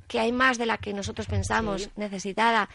que 0.07 0.19
hay 0.19 0.31
más 0.31 0.57
de 0.57 0.67
la 0.67 0.77
que 0.77 0.93
nosotros 0.93 1.25
pensamos 1.27 1.89
necesitada. 1.95 2.69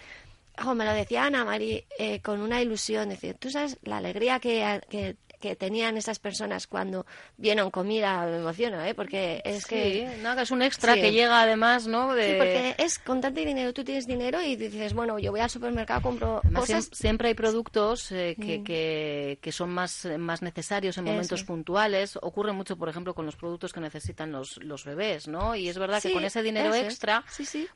Ojo, 0.58 0.74
me 0.74 0.84
lo 0.84 0.92
decía 0.92 1.24
Ana 1.26 1.44
Mari 1.44 1.84
eh, 1.98 2.20
con 2.20 2.40
una 2.40 2.60
ilusión, 2.60 3.08
decir, 3.08 3.34
tú 3.38 3.50
sabes 3.50 3.78
la 3.82 3.98
alegría 3.98 4.40
que, 4.40 4.80
que, 4.90 5.16
que 5.40 5.56
tenían 5.56 5.96
esas 5.96 6.18
personas 6.18 6.66
cuando 6.66 7.06
vieron 7.36 7.70
comida, 7.70 8.24
me 8.26 8.36
emociono, 8.36 8.82
¿eh? 8.84 8.94
Porque 8.94 9.40
es 9.44 9.66
que... 9.66 10.18
No, 10.22 10.36
que 10.36 10.42
es 10.42 10.50
un 10.50 10.62
extra 10.62 10.94
Sí. 10.94 11.00
que 11.00 11.12
llega 11.12 11.40
además, 11.42 11.86
¿no? 11.86 12.14
De... 12.14 12.32
Sí, 12.32 12.34
porque 12.38 12.74
es 12.78 12.98
con 12.98 13.20
tanto 13.20 13.40
dinero, 13.40 13.72
tú 13.72 13.82
tienes 13.82 14.06
dinero 14.06 14.40
y 14.42 14.56
dices, 14.56 14.92
bueno, 14.94 15.18
yo 15.18 15.30
voy 15.32 15.40
al 15.40 15.50
supermercado, 15.50 16.02
compro 16.02 16.40
Además, 16.44 16.60
cosas... 16.60 16.90
siem- 16.90 16.94
siempre 16.94 17.28
hay 17.28 17.34
productos 17.34 18.12
eh, 18.12 18.36
que, 18.40 18.62
que, 18.62 19.38
que 19.40 19.52
son 19.52 19.70
más, 19.70 20.04
eh, 20.04 20.18
más 20.18 20.42
necesarios 20.42 20.98
en 20.98 21.04
Eso. 21.06 21.12
momentos 21.14 21.44
puntuales. 21.44 22.18
Ocurre 22.20 22.52
mucho, 22.52 22.76
por 22.76 22.88
ejemplo, 22.88 23.14
con 23.14 23.24
los 23.26 23.36
productos 23.36 23.72
que 23.72 23.80
necesitan 23.80 24.30
los, 24.32 24.58
los 24.58 24.84
bebés, 24.84 25.26
¿no? 25.26 25.54
Y 25.56 25.68
es 25.68 25.78
verdad 25.78 26.02
que 26.02 26.12
con 26.12 26.24
ese 26.24 26.42
dinero 26.42 26.74
eso 26.74 26.84
extra, 26.84 27.24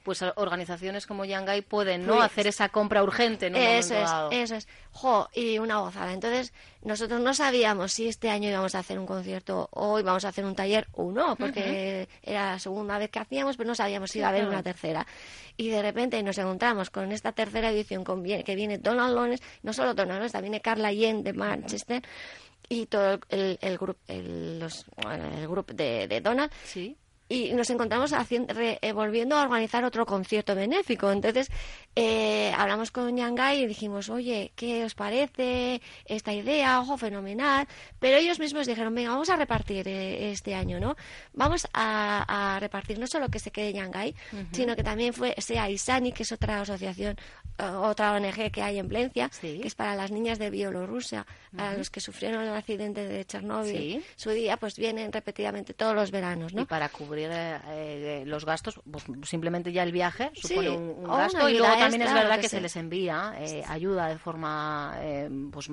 pues 0.03 0.23
organizaciones 0.37 1.07
como 1.07 1.25
Yangai 1.25 1.63
pueden, 1.63 2.07
¿no? 2.07 2.15
Pues, 2.17 2.27
Hacer 2.27 2.47
esa 2.47 2.69
compra 2.69 3.03
urgente 3.03 3.47
en 3.47 3.55
un 3.55 3.61
Eso 3.63 3.95
es, 3.95 4.05
dado. 4.11 4.31
eso 4.31 4.55
es. 4.57 4.69
Jo, 4.93 5.29
y 5.35 5.59
una 5.59 5.79
gozada. 5.79 6.13
Entonces, 6.13 6.53
nosotros 6.85 7.21
no 7.21 7.35
sabíamos 7.35 7.93
si 7.93 8.09
este 8.09 8.31
año 8.31 8.49
íbamos 8.51 8.75
a 8.75 8.81
hacer 8.81 8.99
un 8.99 9.07
concierto 9.07 9.69
o 9.73 9.99
íbamos 9.99 10.25
a 10.25 10.29
hacer 10.29 10.45
un 10.45 10.55
taller 10.55 10.87
o 10.93 11.11
no, 11.11 11.35
porque 11.37 12.09
era 12.23 12.53
la 12.53 12.59
segunda 12.59 12.99
vez 12.99 13.11
que 13.11 13.19
hacíamos, 13.19 13.57
pero 13.57 13.69
no 13.69 13.75
sabíamos 13.75 14.11
si 14.11 14.19
iba 14.19 14.29
a 14.29 14.31
haber 14.31 14.47
una 14.47 14.63
tercera. 14.63 15.07
Y 15.57 15.69
de 15.69 15.83
repente 15.83 16.23
nos 16.23 16.37
encontramos 16.39 16.91
con 16.91 17.11
esta 17.13 17.33
tercera 17.33 17.71
edición 17.71 18.05
con, 18.05 18.23
que 18.25 18.55
viene 18.55 18.79
Donald 18.79 19.15
Lones, 19.15 19.43
no 19.63 19.73
solo 19.73 19.95
Donald 19.95 20.19
Lones, 20.19 20.33
también 20.33 20.53
viene 20.53 20.63
Carla 20.63 20.93
Yen 20.93 21.23
de 21.23 21.33
Manchester 21.33 22.03
y 22.69 22.87
todo 22.87 23.19
el, 23.29 23.59
el 23.61 23.79
grupo 23.79 24.01
el, 24.09 24.59
los- 24.59 24.87
el 25.39 25.47
grupo 25.49 25.73
de, 25.75 26.09
de 26.09 26.21
Donald 26.21 26.51
Sí. 26.65 26.97
Y 27.29 27.53
nos 27.53 27.71
encontramos 27.71 28.13
haciendo, 28.13 28.53
re- 28.55 28.79
eh, 28.83 28.93
volviendo 28.93 29.37
a 29.37 29.43
organizar 29.43 29.85
otro 29.85 30.05
concierto 30.07 30.55
benéfico. 30.55 31.11
Entonces, 31.11 31.51
eh, 31.97 32.53
hablamos 32.57 32.91
con 32.91 33.17
Yangai 33.17 33.63
y 33.63 33.67
dijimos, 33.67 34.09
oye, 34.11 34.53
¿qué 34.57 34.85
os 34.85 34.95
parece 34.95 35.81
esta 36.05 36.33
idea? 36.33 36.81
Ojo, 36.81 36.97
fenomenal. 36.99 37.67
Pero 37.99 38.19
ellos 38.19 38.39
mismos 38.39 38.67
dijeron, 38.67 38.95
venga, 38.95 39.11
vamos 39.11 39.31
a 39.31 39.37
repartir 39.37 39.89
eh, 39.89 40.31
este 40.33 40.55
año, 40.55 40.81
¿no? 40.81 40.97
Vamos 41.33 41.67
a, 41.73 42.55
a 42.57 42.61
repartir 42.61 42.99
no 42.99 43.07
solo 43.07 43.29
que 43.29 43.39
se 43.39 43.51
quede 43.51 43.73
Yangai, 43.73 44.15
sino 44.53 44.77
que 44.77 44.83
también 44.83 45.13
fue, 45.15 45.35
sea 45.39 45.71
Isani, 45.71 46.13
que 46.13 46.25
es 46.25 46.33
otra 46.33 46.61
asociación, 46.61 47.17
eh, 47.59 47.63
otra 47.65 48.13
ONG 48.13 48.51
que 48.51 48.63
hay 48.63 48.79
en 48.79 48.89
Plencia, 48.89 49.31
Sí. 49.33 49.61
que 49.63 49.69
es 49.69 49.75
para 49.75 49.95
las 49.97 50.11
niñas 50.11 50.39
de 50.39 50.51
Bielorrusia, 50.51 51.27
a 51.57 51.75
los 51.75 51.89
que 51.91 52.01
sufrieron 52.01 52.43
el 52.43 52.51
accidente 52.55 53.07
de 53.07 53.25
Chernóbil. 53.25 53.77
Sí. 53.77 54.05
Su 54.17 54.31
día, 54.31 54.57
pues 54.57 54.77
vienen 54.77 55.13
repetidamente 55.13 55.73
todos 55.75 55.95
los 55.95 56.11
veranos, 56.11 56.53
¿no? 56.53 56.63
Y 56.63 56.65
para 56.67 56.89
cubrir 57.15 57.31
eh, 57.33 57.59
eh, 57.69 58.23
los 58.27 58.45
gastos, 58.45 58.81
pues 58.91 59.05
simplemente 59.25 59.73
ya 59.73 59.83
el 59.85 59.93
viaje 59.93 60.31
supone 60.35 60.69
Sí, 60.69 60.69
un, 60.69 60.83
un 60.83 61.11
o 61.11 61.15
una 61.15 61.17
gasto 61.19 61.49
y 61.49 61.57
luego 61.59 61.77
también 61.77 62.03
es 62.03 62.13
verdad 62.13 62.37
que, 62.37 62.41
que 62.43 62.49
se 62.49 62.61
les 62.61 62.75
envía 62.77 63.35
eh, 63.39 63.63
ayuda 63.69 64.09
de 64.09 64.19
forma 64.19 64.95
eh, 65.01 65.29
pues 65.53 65.71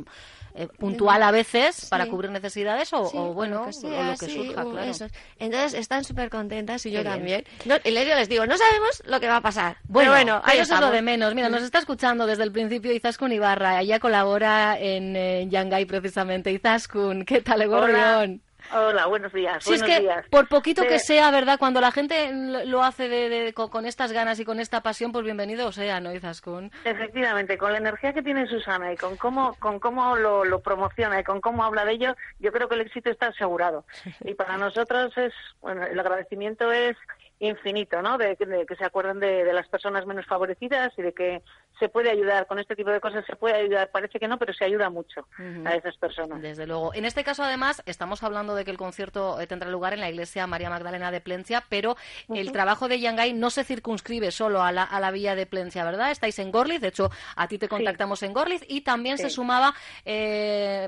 puntual 0.77 1.24
a 1.24 1.31
veces 1.31 1.88
para 1.89 2.03
Sí. 2.05 2.10
cubrir 2.10 2.29
necesidades 2.31 2.91
o, 2.93 3.01
o 3.03 3.33
bueno 3.33 3.63
que 3.63 3.69
o 3.69 3.74
sea, 3.74 4.12
lo 4.12 4.17
que 4.17 4.25
sí, 4.25 4.36
surja, 4.48 4.65
o 4.65 4.71
claro. 4.71 4.91
eso. 4.91 5.07
Entonces 5.39 5.74
están 5.74 6.03
súper 6.03 6.29
contentas 6.29 6.86
y 6.86 6.91
yo 6.91 7.00
Qué 7.00 7.05
también. 7.05 7.45
No, 7.65 7.75
y 7.83 7.91
les- 7.91 8.07
yo 8.07 8.15
les 8.15 8.27
digo, 8.29 8.45
no 8.45 8.57
sabemos 8.57 9.01
lo 9.05 9.19
que 9.19 9.27
va 9.27 9.38
a 9.38 9.41
pasar. 9.41 9.77
Bueno, 9.88 10.12
pero 10.12 10.24
bueno, 10.25 10.41
ahí 10.43 10.60
eso 10.60 10.74
es 10.75 10.79
lo 10.81 10.91
de 10.91 11.01
menos. 11.01 11.33
Mira, 11.36 11.50
nos 11.50 11.63
está 11.63 11.79
escuchando 11.79 12.25
desde 12.27 12.43
el 12.43 12.51
principio 12.51 12.91
Izaskun 12.91 13.31
Ibarra. 13.31 13.81
Ella 13.81 14.00
colabora 14.00 14.77
en 14.79 15.15
eh, 15.15 15.48
Yangai 15.50 15.86
precisamente. 15.86 16.51
Izaskun, 16.51 17.24
¿qué 17.25 17.41
tal, 17.41 17.62
Egorrión? 17.62 18.41
Hola, 18.74 19.06
buenos 19.08 19.34
días. 19.34 19.63
Si 19.63 19.74
es 19.74 19.82
buenos 19.82 19.98
que 19.98 20.01
días. 20.04 20.25
por 20.30 20.48
poquito 20.48 20.84
que 20.84 21.00
sea, 21.00 21.30
¿verdad? 21.32 21.60
Cuando 21.60 21.82
la 21.82 21.92
gente 21.92 22.32
lo 22.34 22.63
lo 22.66 22.84
hace 22.84 23.10
de, 23.10 23.28
de- 23.30 23.54
con, 23.54 23.70
con 23.70 23.86
estas 23.86 24.12
ganas 24.13 24.40
y 24.40 24.46
con 24.46 24.60
esta 24.60 24.82
pasión, 24.82 25.12
pues 25.12 25.25
bienvenido 25.25 25.72
sea, 25.72 26.00
¿no, 26.00 26.13
Izaskun? 26.13 26.72
Efectivamente, 26.86 27.58
con 27.58 27.72
la 27.74 27.80
energía 27.80 28.13
que 28.13 28.22
tiene 28.24 28.48
Susana 28.48 28.94
y 28.94 28.98
con 28.98 29.18
cómo, 29.18 29.56
con 29.60 29.80
cómo 29.80 30.16
lo, 30.16 30.46
lo 30.46 30.62
promociona 30.62 31.20
y 31.20 31.24
con 31.24 31.42
cómo 31.42 31.63
habla 31.63 31.84
de 31.86 31.94
ello, 31.94 32.16
yo 32.40 32.51
creo 32.51 32.70
que 32.70 32.75
el 32.75 32.82
éxito 32.82 33.10
está 33.10 33.28
asegurado. 33.28 33.86
Y 34.24 34.34
para 34.36 34.58
nosotros 34.58 35.12
es, 35.18 35.34
bueno, 35.62 35.84
el 35.86 36.00
agradecimiento 36.00 36.72
es 36.72 36.96
infinito, 37.41 38.01
¿no? 38.03 38.17
De, 38.17 38.36
que- 38.38 38.45
de 38.45 38.65
que 38.67 38.75
se 38.75 38.86
acuerden 38.86 39.19
de, 39.19 39.43
de 39.43 39.51
las 39.53 39.67
personas 39.67 40.05
menos 40.05 40.25
favorecidas 40.27 40.93
y 40.98 41.01
de 41.01 41.12
que 41.13 41.41
se 41.79 41.89
puede 41.89 42.12
ayudar 42.12 42.45
con 42.45 42.60
este 42.60 42.75
tipo 42.75 42.91
de 42.91 43.00
cosas, 43.01 43.25
se 43.25 43.36
puede 43.36 43.55
ayudar. 43.55 43.89
Parece 43.91 44.19
que 44.19 44.27
no, 44.27 44.38
pero 44.38 44.53
se 44.53 44.63
ayuda 44.63 44.91
mucho 44.91 45.27
a 45.65 45.74
esas 45.75 45.98
personas. 45.98 46.39
Desde 46.39 46.67
luego. 46.67 46.93
En 46.93 47.03
este 47.05 47.24
caso, 47.24 47.43
además, 47.43 47.81
estamos 47.88 48.21
hablando 48.21 48.53
de 48.53 48.63
que 48.63 48.69
el 48.71 48.77
concierto 48.77 49.41
eh, 49.41 49.48
tendrá 49.48 49.69
lugar 49.71 49.93
en 49.93 50.01
la 50.01 50.10
iglesia 50.10 50.45
María 50.45 50.69
Magdalena 50.69 51.10
de 51.10 51.19
Plencia, 51.21 51.63
pero 51.67 51.98
el 52.29 52.51
trabajo 52.51 52.88
de 52.88 53.00
Yangai 53.00 53.33
no 53.33 53.50
se 53.50 53.63
circunscribe 53.63 54.29
solo 54.29 54.62
a 54.62 54.71
la, 54.71 54.83
a 54.83 55.00
la 55.00 55.10
villa 55.10 55.33
de 55.33 55.48
Plencia, 55.48 55.83
¿verdad? 55.83 56.12
Estáis 56.12 56.38
en 56.38 56.51
Gorliz, 56.51 56.79
de 56.81 56.89
hecho, 56.89 57.10
a 57.36 57.48
ti 57.48 57.57
te 57.57 57.67
contactamos 57.67 58.21
en 58.21 58.33
Gorliz 58.33 58.63
y 58.67 58.81
también 58.81 59.17
se 59.17 59.29
sumaba 59.31 59.74
eh, 60.05 60.88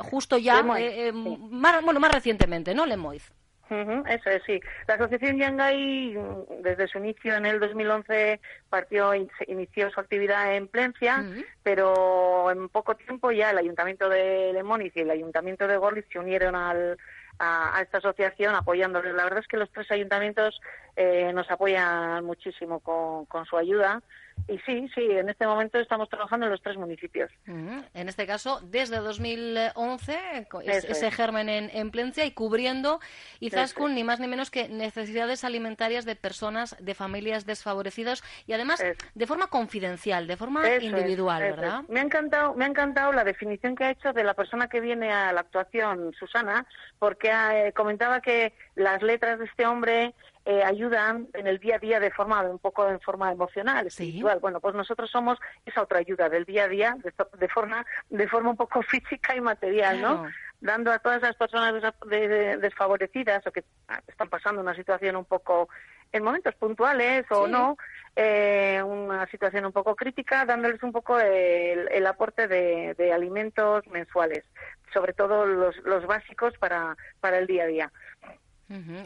justo 0.00 0.38
ya, 0.38 0.56
Lemoiz, 0.56 0.82
eh, 0.84 1.08
eh, 1.08 1.12
sí. 1.12 1.38
más, 1.50 1.84
bueno, 1.84 2.00
más 2.00 2.12
recientemente, 2.12 2.74
¿no, 2.74 2.84
Lemoiz? 2.86 3.32
Ujú, 3.70 4.04
Eso 4.06 4.28
es, 4.30 4.42
sí. 4.44 4.60
La 4.86 4.94
Asociación 4.94 5.38
Yangai, 5.38 6.14
mm, 6.16 6.62
desde 6.62 6.88
su 6.88 6.98
inicio 6.98 7.34
en 7.34 7.46
el 7.46 7.58
2011, 7.60 8.40
partió 8.68 9.14
inició 9.46 9.90
su 9.90 10.00
actividad 10.00 10.54
en 10.54 10.68
Plencia, 10.68 11.24
pero 11.62 12.50
en 12.50 12.68
poco 12.68 12.94
tiempo 12.96 13.30
ya 13.30 13.50
el 13.50 13.58
Ayuntamiento 13.58 14.08
de 14.08 14.52
Lemoniz 14.52 14.92
y 14.94 15.00
el 15.00 15.10
Ayuntamiento 15.10 15.66
de 15.66 15.76
Gorliz 15.76 16.04
se 16.12 16.18
unieron 16.18 16.54
al, 16.54 16.98
a, 17.38 17.76
a 17.78 17.82
esta 17.82 17.98
asociación 17.98 18.54
apoyándoles. 18.54 19.14
La 19.14 19.24
verdad 19.24 19.40
es 19.40 19.46
que 19.48 19.56
los 19.56 19.70
tres 19.70 19.90
ayuntamientos 19.90 20.60
eh, 20.96 21.32
nos 21.32 21.50
apoyan 21.50 22.24
muchísimo 22.24 22.80
con, 22.80 23.26
con 23.26 23.46
su 23.46 23.56
ayuda. 23.56 24.02
Y 24.48 24.58
sí, 24.60 24.88
sí, 24.94 25.02
en 25.10 25.28
este 25.28 25.46
momento 25.46 25.78
estamos 25.78 26.08
trabajando 26.08 26.46
en 26.46 26.52
los 26.52 26.60
tres 26.62 26.76
municipios. 26.76 27.30
En 27.46 28.08
este 28.08 28.26
caso, 28.26 28.60
desde 28.62 28.96
2011, 28.96 30.46
co- 30.50 30.60
es- 30.60 30.84
ese 30.84 31.08
es. 31.08 31.14
germen 31.14 31.48
en, 31.48 31.70
en 31.72 31.90
Plencia 31.90 32.24
y 32.24 32.32
cubriendo, 32.32 33.00
Izaskun, 33.40 33.94
ni 33.94 34.04
más 34.04 34.20
ni 34.20 34.28
menos 34.28 34.50
que 34.50 34.68
necesidades 34.68 35.44
alimentarias 35.44 36.04
de 36.04 36.16
personas, 36.16 36.76
de 36.80 36.94
familias 36.94 37.46
desfavorecidas 37.46 38.22
y 38.46 38.52
además 38.52 38.82
de 39.14 39.26
forma 39.26 39.46
confidencial, 39.46 40.26
de 40.26 40.36
forma 40.36 40.68
Eso 40.68 40.84
individual, 40.86 41.42
¿verdad? 41.42 41.82
Me 41.88 42.00
ha 42.00 42.02
encantado, 42.02 42.54
me 42.54 42.64
ha 42.64 42.68
encantado 42.68 43.12
la 43.12 43.24
definición 43.24 43.76
que 43.76 43.84
ha 43.84 43.90
hecho 43.90 44.12
de 44.12 44.24
la 44.24 44.34
persona 44.34 44.68
que 44.68 44.80
viene 44.80 45.12
a 45.12 45.32
la 45.32 45.40
actuación, 45.40 46.12
Susana, 46.18 46.66
porque 46.98 47.30
eh, 47.30 47.72
comentaba 47.74 48.20
que 48.20 48.52
las 48.74 49.02
letras 49.02 49.38
de 49.38 49.44
este 49.46 49.66
hombre 49.66 50.14
eh, 50.44 50.62
ayudan 50.64 51.28
en 51.34 51.46
el 51.46 51.58
día 51.58 51.76
a 51.76 51.78
día 51.78 52.00
de 52.00 52.10
forma 52.10 52.40
un 52.42 52.58
poco 52.58 52.88
en 52.88 53.00
forma 53.00 53.30
emocional, 53.30 53.90
Sí. 53.90 54.04
espiritual. 54.08 54.40
Bueno, 54.40 54.60
pues 54.60 54.74
nosotros 54.74 55.10
somos 55.10 55.38
esa 55.64 55.82
otra 55.82 55.98
ayuda 55.98 56.28
del 56.28 56.44
día 56.44 56.64
a 56.64 56.68
día 56.68 56.96
de, 57.02 57.12
de 57.38 57.48
forma 57.48 57.84
de 58.10 58.28
forma 58.28 58.50
un 58.50 58.56
poco 58.56 58.82
física 58.82 59.36
y 59.36 59.40
material, 59.40 60.00
¿no? 60.00 60.26
Dando 60.60 60.92
a 60.92 60.98
todas 60.98 61.22
las 61.22 61.34
personas 61.36 61.74
desa- 61.74 61.94
de- 62.06 62.28
de- 62.28 62.56
desfavorecidas 62.58 63.46
o 63.46 63.52
que 63.52 63.64
están 64.08 64.28
pasando 64.28 64.60
una 64.60 64.74
situación 64.74 65.16
un 65.16 65.24
poco 65.24 65.68
en 66.12 66.22
momentos 66.24 66.54
puntuales 66.56 67.24
o 67.30 67.46
Sí. 67.46 67.52
no, 67.52 67.76
eh, 68.16 68.82
una 68.84 69.26
situación 69.28 69.64
un 69.64 69.72
poco 69.72 69.96
crítica, 69.96 70.44
dándoles 70.44 70.82
un 70.82 70.92
poco 70.92 71.18
el, 71.18 71.88
el 71.90 72.06
aporte 72.06 72.46
de, 72.48 72.94
de 72.98 73.12
alimentos 73.12 73.86
mensuales, 73.88 74.44
sobre 74.92 75.14
todo 75.14 75.46
los, 75.46 75.76
los 75.78 76.06
básicos 76.06 76.52
para, 76.58 76.96
para 77.20 77.38
el 77.38 77.46
día 77.46 77.64
a 77.64 77.66
día. 77.66 77.92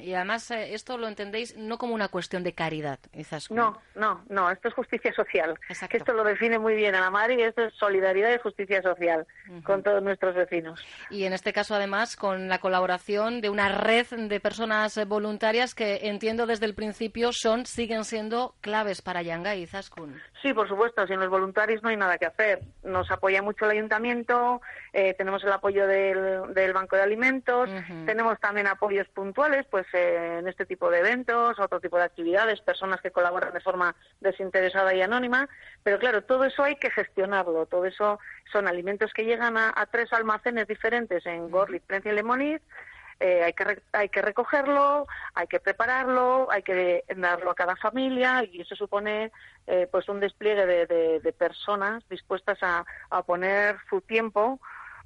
Y 0.01 0.15
además 0.15 0.51
eh, 0.51 0.75
esto 0.75 0.99
lo 0.99 1.09
entendéis 1.09 1.57
no 1.57 1.79
como 1.79 1.95
una 1.95 2.09
cuestión 2.09 2.43
de 2.43 2.53
caridad, 2.53 2.99
Izaskun. 3.13 3.57
No, 3.57 3.81
no, 3.95 4.25
no, 4.29 4.51
esto 4.51 4.69
es 4.69 4.75
justicia 4.75 5.13
social. 5.13 5.59
Exacto. 5.69 5.97
Esto 5.97 6.13
lo 6.13 6.25
define 6.25 6.59
muy 6.59 6.75
bien 6.75 6.95
a 6.95 7.01
la 7.01 7.11
madre 7.11 7.35
y 7.35 7.43
esto 7.43 7.63
es 7.63 7.75
solidaridad 7.75 8.35
y 8.35 8.39
justicia 8.39 8.83
social 8.83 9.27
con 9.65 9.83
todos 9.83 10.03
nuestros 10.03 10.35
vecinos. 10.35 10.81
Y 11.11 11.25
en 11.25 11.33
este 11.33 11.53
caso, 11.53 11.75
además, 11.75 12.17
con 12.17 12.49
la 12.49 12.59
colaboración 12.59 13.41
de 13.41 13.51
una 13.51 13.69
red 13.69 14.07
de 14.07 14.41
personas 14.41 14.99
voluntarias 15.07 15.75
que 15.75 16.09
entiendo 16.09 16.47
desde 16.47 16.67
el 16.67 16.75
principio 16.75 17.31
son, 17.33 17.67
siguen 17.67 18.05
siendo 18.05 18.55
claves 18.61 19.03
para 19.03 19.23
Yanga 19.23 19.55
y 19.55 19.63
Izaskun. 19.63 20.21
Sí, 20.47 20.55
por 20.55 20.69
supuesto, 20.69 21.05
sin 21.09 21.19
los 21.19 21.29
voluntarios 21.29 21.83
no 21.83 21.89
hay 21.89 21.97
nada 21.97 22.19
que 22.19 22.27
hacer. 22.27 22.61
Nos 22.85 23.11
apoya 23.11 23.43
mucho 23.43 23.65
el 23.65 23.73
ayuntamiento, 23.73 24.61
eh, 24.93 25.13
tenemos 25.15 25.43
el 25.43 25.51
apoyo 25.51 25.89
del, 25.89 26.55
del 26.55 26.73
Banco 26.73 26.95
de 26.95 27.03
Alimentos, 27.03 27.69
tenemos 28.05 28.39
también 28.39 28.69
apoyos 28.69 29.09
puntuales 29.09 29.67
pues 29.69 29.89
eh, 29.93 30.37
en 30.39 30.47
este 30.47 30.65
tipo 30.65 30.89
de 30.89 31.01
eventos, 31.01 31.59
otro 31.59 31.81
tipo 31.81 31.97
de 31.97 32.05
actividades, 32.05 32.61
personas 32.61 33.01
que 33.01 33.11
colaboran 33.11 33.55
de 33.55 33.61
forma 33.61 33.97
desinteresada 34.21 34.95
y 34.95 35.03
anónima, 35.03 35.49
pero 35.83 35.99
claro, 35.99 36.23
todo 36.23 36.45
eso 36.45 36.63
hay 36.63 36.77
que 36.77 36.93
gestionarlo, 36.93 37.67
todo 37.67 37.85
eso 37.85 38.21
son 38.53 38.69
alimentos 38.69 39.13
que 39.13 39.25
llegan 39.25 39.57
a, 39.57 39.75
a 39.75 39.87
tres 39.87 40.13
almacenes 40.13 40.69
diferentes 40.69 41.27
en 41.27 41.51
Gorlitz, 41.51 41.87
Plencia 41.87 42.13
y 42.13 42.15
Lemoniz, 42.15 42.63
eh, 43.21 43.43
hay, 43.45 43.53
que 43.53 43.65
re- 43.65 43.83
hay 43.93 44.09
que 44.09 44.23
recogerlo, 44.23 45.07
hay 45.35 45.47
que 45.47 45.61
prepararlo, 45.61 46.49
hay 46.51 46.63
que 46.63 47.05
darlo 47.17 47.51
a 47.51 47.55
cada 47.55 47.77
familia 47.77 48.45
y 48.45 48.61
eso 48.61 48.77
supone 48.77 49.33
eh, 49.67 49.89
pues 49.91 50.09
un 50.09 50.21
despliegue 50.21 50.67
de, 50.67 50.87
de- 50.87 51.21
de 51.21 51.33
personas 51.33 52.05
dispuestas 52.09 52.59
a, 52.63 52.85
a 53.11 53.23
poner 53.23 53.77
su 53.89 54.01
tiempo 54.03 54.61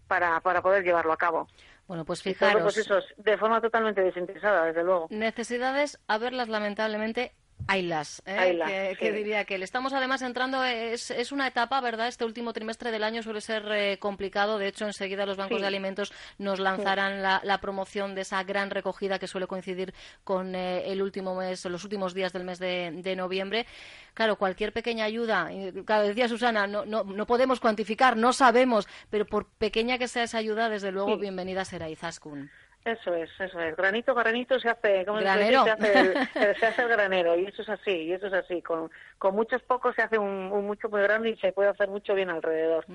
para, 0.08 0.40
para 0.40 0.60
poder 0.60 0.82
llevarlo 0.82 1.12
a 1.12 1.16
cabo. 1.16 1.48
Bueno, 1.86 2.04
pues 2.04 2.22
todo, 2.22 2.32
fijaros, 2.32 2.62
pues 2.62 2.78
eso, 2.78 2.98
de 3.16 3.38
forma 3.38 3.60
totalmente 3.60 4.00
desinteresada, 4.02 4.64
desde 4.66 4.84
luego. 4.84 5.06
necesidades, 5.10 5.98
a 6.08 6.18
verlas 6.18 6.48
lamentablemente 6.48 7.34
Ailas, 7.66 8.22
¿eh? 8.26 8.58
Que, 8.66 8.90
sí. 8.90 8.96
que 8.96 9.12
diría 9.12 9.44
que 9.44 9.58
le 9.58 9.64
estamos 9.64 9.92
además 9.92 10.22
entrando, 10.22 10.64
es, 10.64 11.10
es 11.10 11.30
una 11.32 11.46
etapa, 11.46 11.80
¿verdad? 11.80 12.08
Este 12.08 12.24
último 12.24 12.52
trimestre 12.52 12.90
del 12.90 13.04
año 13.04 13.22
suele 13.22 13.40
ser 13.40 13.64
eh, 13.70 13.98
complicado, 13.98 14.58
de 14.58 14.68
hecho 14.68 14.86
enseguida 14.86 15.26
los 15.26 15.36
bancos 15.36 15.58
Sí. 15.58 15.62
de 15.62 15.66
alimentos 15.68 16.12
nos 16.38 16.58
lanzarán 16.58 17.22
la, 17.22 17.40
la 17.44 17.60
promoción 17.60 18.14
de 18.14 18.22
esa 18.22 18.42
gran 18.44 18.70
recogida 18.70 19.18
que 19.18 19.26
suele 19.26 19.46
coincidir 19.46 19.94
con 20.24 20.54
eh, 20.54 20.90
el 20.90 21.02
último 21.02 21.34
mes, 21.34 21.64
los 21.66 21.84
últimos 21.84 22.14
días 22.14 22.32
del 22.32 22.44
mes 22.44 22.58
de, 22.58 22.90
de 22.92 23.16
noviembre. 23.16 23.66
Claro, 24.14 24.36
cualquier 24.36 24.72
pequeña 24.72 25.04
ayuda, 25.04 25.48
claro, 25.84 26.08
decía 26.08 26.28
Susana, 26.28 26.66
no, 26.66 26.84
no, 26.84 27.04
no 27.04 27.26
podemos 27.26 27.60
cuantificar, 27.60 28.16
no 28.16 28.32
sabemos, 28.32 28.88
pero 29.10 29.26
por 29.26 29.46
pequeña 29.46 29.98
que 29.98 30.08
sea 30.08 30.24
esa 30.24 30.38
ayuda, 30.38 30.68
desde 30.68 30.90
luego, 30.92 31.16
bienvenida 31.18 31.64
será 31.64 31.88
Izaskun. 31.88 32.50
Eso 32.82 33.14
es, 33.14 33.28
eso 33.38 33.60
es. 33.60 33.76
Granito, 33.76 34.12
a 34.12 34.22
granito 34.22 34.58
se 34.58 34.70
hace, 34.70 35.04
¿cómo? 35.04 35.18
Granero. 35.18 35.64
Se 35.64 35.70
hace, 35.70 36.00
el, 36.00 36.56
se 36.56 36.66
hace 36.66 36.82
el 36.82 36.88
granero 36.88 37.38
y 37.38 37.44
eso 37.44 37.60
es 37.60 37.68
así, 37.68 37.90
y 37.90 38.12
eso 38.12 38.28
es 38.28 38.32
así. 38.32 38.62
Con, 38.62 38.90
con 39.18 39.34
muchos 39.34 39.62
pocos 39.62 39.94
se 39.94 40.02
hace 40.02 40.18
un, 40.18 40.50
un 40.50 40.66
mucho 40.66 40.88
muy 40.88 41.02
grande 41.02 41.30
y 41.30 41.36
se 41.36 41.52
puede 41.52 41.68
hacer 41.68 41.88
mucho 41.88 42.14
bien 42.14 42.30
alrededor. 42.30 42.86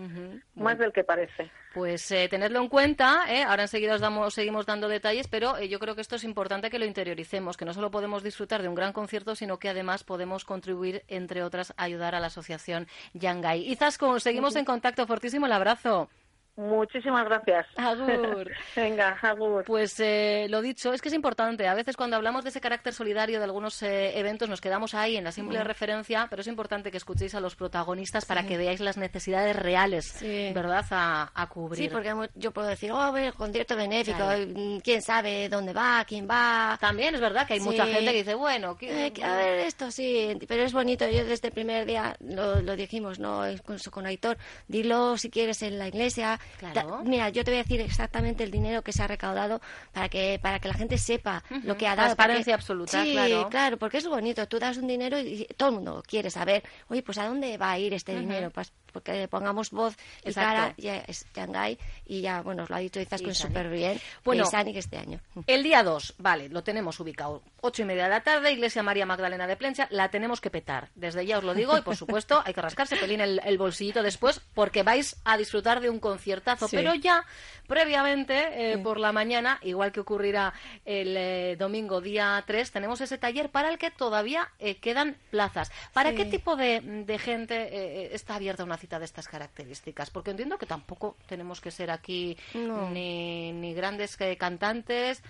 Más 0.56 0.80
del 0.80 0.92
que 0.92 1.04
parece. 1.04 1.52
Pues 1.76 2.10
eh, 2.12 2.28
tenedlo 2.30 2.62
en 2.62 2.68
cuenta, 2.68 3.26
¿eh? 3.30 3.44
ahora 3.44 3.64
enseguida 3.64 3.94
os 3.94 4.02
damos, 4.02 4.34
seguimos 4.34 4.66
dando 4.66 4.88
detalles, 4.88 5.28
pero 5.28 5.56
eh, 5.58 5.70
yo 5.70 5.78
creo 5.78 5.94
que 5.94 6.02
esto 6.02 6.16
es 6.16 6.24
importante 6.24 6.72
que 6.72 6.80
lo 6.80 6.86
interioricemos, 6.86 7.56
que 7.56 7.66
no 7.66 7.74
solo 7.74 7.92
podemos 7.92 8.24
disfrutar 8.24 8.64
de 8.64 8.70
un 8.70 8.76
gran 8.76 8.92
concierto, 8.92 9.36
sino 9.36 9.60
que 9.60 9.70
además 9.70 10.04
podemos 10.04 10.46
contribuir, 10.46 11.04
entre 11.10 11.44
otras, 11.44 11.76
a 11.78 11.84
ayudar 11.84 12.16
a 12.16 12.20
la 12.20 12.28
asociación 12.28 12.88
Yangai. 13.14 13.62
Izaskun, 13.70 14.20
seguimos 14.20 14.56
en 14.56 14.66
contacto, 14.66 15.06
fortísimo 15.06 15.46
el 15.46 15.52
abrazo. 15.52 16.10
Muchísimas 16.58 17.26
gracias. 17.26 17.66
Agur. 17.76 18.50
Venga, 18.76 19.18
agur. 19.22 19.66
Pues 19.66 20.00
eh, 20.00 20.48
lo 20.50 20.62
dicho, 20.62 20.94
es 20.94 21.02
que 21.02 21.10
es 21.10 21.14
importante. 21.14 21.68
A 21.68 21.74
veces 21.74 21.98
cuando 21.98 22.16
hablamos 22.16 22.44
de 22.44 22.50
ese 22.50 22.62
carácter 22.62 22.94
solidario 22.94 23.40
de 23.40 23.44
algunos 23.46 23.82
eh, 23.84 24.18
eventos 24.18 24.48
nos 24.48 24.62
quedamos 24.62 24.94
ahí 24.94 25.18
en 25.18 25.26
la 25.26 25.32
simple 25.34 25.62
referencia, 25.66 26.28
pero 26.30 26.42
es 26.42 26.48
importante 26.48 26.92
que 26.92 26.98
escuchéis 26.98 27.36
a 27.36 27.42
los 27.42 27.56
protagonistas 27.56 28.26
para 28.26 28.46
que 28.48 28.58
veáis 28.58 28.80
las 28.80 28.96
necesidades 28.98 29.56
reales, 29.56 30.06
Sí. 30.06 30.52
¿verdad?, 30.54 30.86
a, 30.92 31.32
a 31.34 31.50
cubrir. 31.50 31.84
Sí, 31.84 31.90
porque 31.90 32.14
yo 32.36 32.52
puedo 32.52 32.68
decir, 32.68 32.92
oh, 32.92 33.00
a 33.02 33.12
ver, 33.12 33.34
concierto 33.34 33.76
benéfico, 33.76 34.18
Claro. 34.18 34.46
mm, 34.48 34.78
quién 34.80 35.02
sabe 35.02 35.50
dónde 35.50 35.74
va, 35.74 36.06
quién 36.08 36.26
va. 36.30 36.78
También 36.80 37.16
es 37.16 37.22
verdad 37.22 37.46
que 37.46 37.54
hay 37.54 37.60
Sí. 37.60 37.66
mucha 37.66 37.86
gente 37.86 38.12
que 38.12 38.18
dice, 38.20 38.36
bueno, 38.36 38.78
¿qué- 38.78 39.08
Eh, 39.08 39.14
a 39.24 39.36
ver, 39.36 39.60
esto 39.60 39.92
sí, 39.92 40.38
pero 40.48 40.64
es 40.64 40.72
bonito. 40.72 41.06
Yo 41.10 41.26
desde 41.26 41.48
el 41.50 41.54
primer 41.54 41.86
día 41.86 42.16
lo, 42.22 42.62
lo 42.62 42.76
dijimos, 42.78 43.20
¿no? 43.20 43.50
Incluso 43.50 43.92
con 43.92 44.06
Aitor, 44.06 44.38
dilo 44.70 45.18
si 45.18 45.30
quieres 45.30 45.62
en 45.62 45.78
la 45.78 45.88
iglesia. 45.90 46.40
Claro. 46.60 47.02
mira, 47.04 47.30
yo 47.30 47.44
te 47.44 47.52
voy 47.52 47.60
a 47.60 47.64
decir 47.64 47.82
exactamente 47.82 48.44
el 48.44 48.52
dinero 48.52 48.82
que 48.82 48.94
se 48.94 49.04
ha 49.04 49.08
recaudado 49.08 49.62
para 49.92 50.10
que 50.10 50.40
para 50.42 50.60
que 50.60 50.68
la 50.68 50.74
gente 50.74 50.98
sepa 50.98 51.44
lo 51.64 51.78
que 51.78 51.88
ha 51.88 51.96
dado. 51.96 52.08
Transparencia 52.16 52.54
porque- 52.54 52.54
absoluta, 52.54 53.04
sí, 53.04 53.18
claro. 53.50 53.78
porque 53.78 53.98
es 53.98 54.08
bonito. 54.08 54.48
Tú 54.48 54.60
das 54.60 54.78
un 54.78 54.88
dinero 54.88 55.20
y 55.20 55.46
todo 55.58 55.70
el 55.70 55.76
mundo 55.76 56.04
quiere 56.08 56.30
saber, 56.30 56.64
oye, 56.90 57.04
pues 57.04 57.18
a 57.18 57.28
dónde 57.28 57.58
va 57.58 57.72
a 57.72 57.80
ir 57.80 57.94
este 57.94 58.18
dinero. 58.20 58.50
Pues 58.52 58.72
porque 58.96 59.12
le 59.12 59.28
pongamos 59.28 59.72
voz 59.72 59.96
y 60.24 60.30
Exacto. 60.30 60.50
cara 60.62 60.74
ya 60.78 60.96
es 61.00 61.28
Shanghai 61.36 61.78
y 62.06 62.22
ya, 62.22 62.42
bueno, 62.42 62.64
os 62.64 62.70
lo 62.70 62.78
ha 62.78 62.80
dicho 62.80 63.02
Izas 63.02 63.20
Y 63.22 63.26
con 63.26 63.36
Sani. 63.36 63.50
súper 63.54 63.70
bien. 63.70 64.00
Bueno. 64.24 64.44
y 64.44 64.46
Sani 64.48 64.72
que 64.72 64.80
este 64.80 64.98
año. 64.98 65.20
El 65.48 65.64
día 65.64 65.84
2, 65.84 66.16
vale, 66.18 66.48
lo 66.48 66.64
tenemos 66.64 66.98
ubicado. 67.02 67.44
Ocho 67.62 67.82
y 67.82 67.86
media 67.86 68.06
de 68.06 68.10
la 68.12 68.22
tarde, 68.24 68.52
Iglesia 68.54 68.82
María 68.84 69.06
Magdalena 69.06 69.48
de 69.48 69.58
Plencha, 69.58 69.88
la 69.92 70.10
tenemos 70.10 70.40
que 70.40 70.50
petar. 70.50 70.90
Desde 70.96 71.26
ya 71.26 71.38
os 71.40 71.44
lo 71.44 71.54
digo, 71.54 71.78
y 71.78 71.82
por 71.82 71.96
supuesto 71.98 72.42
hay 72.46 72.54
que 72.54 72.62
rascarse 72.62 72.96
pelín 72.96 73.20
el, 73.22 73.42
el 73.44 73.58
bolsillito 73.58 74.02
después, 74.02 74.40
porque 74.54 74.84
vais 74.84 75.18
a 75.26 75.36
disfrutar 75.38 75.82
de 75.82 75.90
un 75.90 76.00
conciertazo. 76.00 76.68
Sí. 76.70 76.76
Pero 76.78 76.94
ya, 76.96 77.26
previamente, 77.68 78.72
eh, 78.74 78.78
por 78.78 79.00
la 79.00 79.12
mañana, 79.12 79.60
igual 79.62 79.92
que 79.92 80.00
ocurrirá 80.00 80.54
el 80.86 81.16
eh, 81.18 81.56
domingo 81.58 82.00
día 82.02 82.42
3, 82.46 82.72
tenemos 82.72 83.02
ese 83.02 83.18
taller 83.18 83.50
para 83.50 83.70
el 83.70 83.78
que 83.78 83.92
todavía 83.92 84.50
eh, 84.60 84.78
quedan 84.78 85.18
plazas. 85.30 85.72
¿Para 85.94 86.12
Sí. 86.12 86.16
qué 86.18 86.26
tipo 86.26 86.56
de, 86.56 86.80
de 86.82 87.18
gente 87.20 88.14
está 88.16 88.36
abierta 88.36 88.64
una 88.64 88.78
cita 88.86 89.00
de 89.00 89.06
estas 89.06 89.28
características? 89.28 90.12
Porque 90.12 90.32
entiendo 90.32 90.58
que 90.60 90.68
tampoco 90.68 91.18
tenemos 91.28 91.60
que 91.60 91.72
ser 91.72 91.90
aquí 91.90 92.38
No. 92.54 92.90
ni, 92.92 93.52
ni 93.52 93.74
grandes 93.74 94.16
eh, 94.22 94.38
cantantes. 94.38 95.24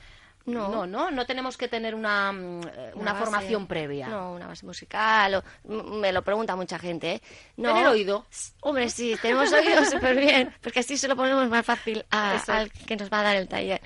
No. 0.48 0.70
no, 0.70 0.86
no, 0.86 1.10
no 1.10 1.26
tenemos 1.26 1.58
que 1.58 1.68
tener 1.68 1.96
una, 1.96 2.32
mm, 2.32 2.62
una, 2.94 3.14
base- 3.14 3.24
formación 3.26 3.66
previa. 3.66 4.08
No, 4.10 4.34
una 4.34 4.46
base 4.46 4.64
musical. 4.64 5.36
O, 5.36 5.44
me 5.74 6.12
lo 6.12 6.22
pregunta 6.22 6.56
mucha 6.56 6.78
gente, 6.78 7.14
¿eh? 7.16 7.22
No, 7.58 7.70
Tener 7.74 7.88
oído. 7.88 8.28
Hombre, 8.62 8.90
sí, 8.92 9.16
tenemos 9.20 9.52
oído 9.52 9.84
súper 9.86 10.16
bien, 10.16 10.54
porque 10.62 10.82
así 10.82 10.98
se 10.98 11.08
lo 11.08 11.16
ponemos 11.16 11.50
más 11.50 11.66
fácil 11.66 12.06
a- 12.12 12.38
al 12.48 12.72
que 12.72 12.96
nos 12.96 13.10
va 13.12 13.22
a 13.22 13.24
dar 13.24 13.36
el 13.38 13.48
taller. 13.48 13.82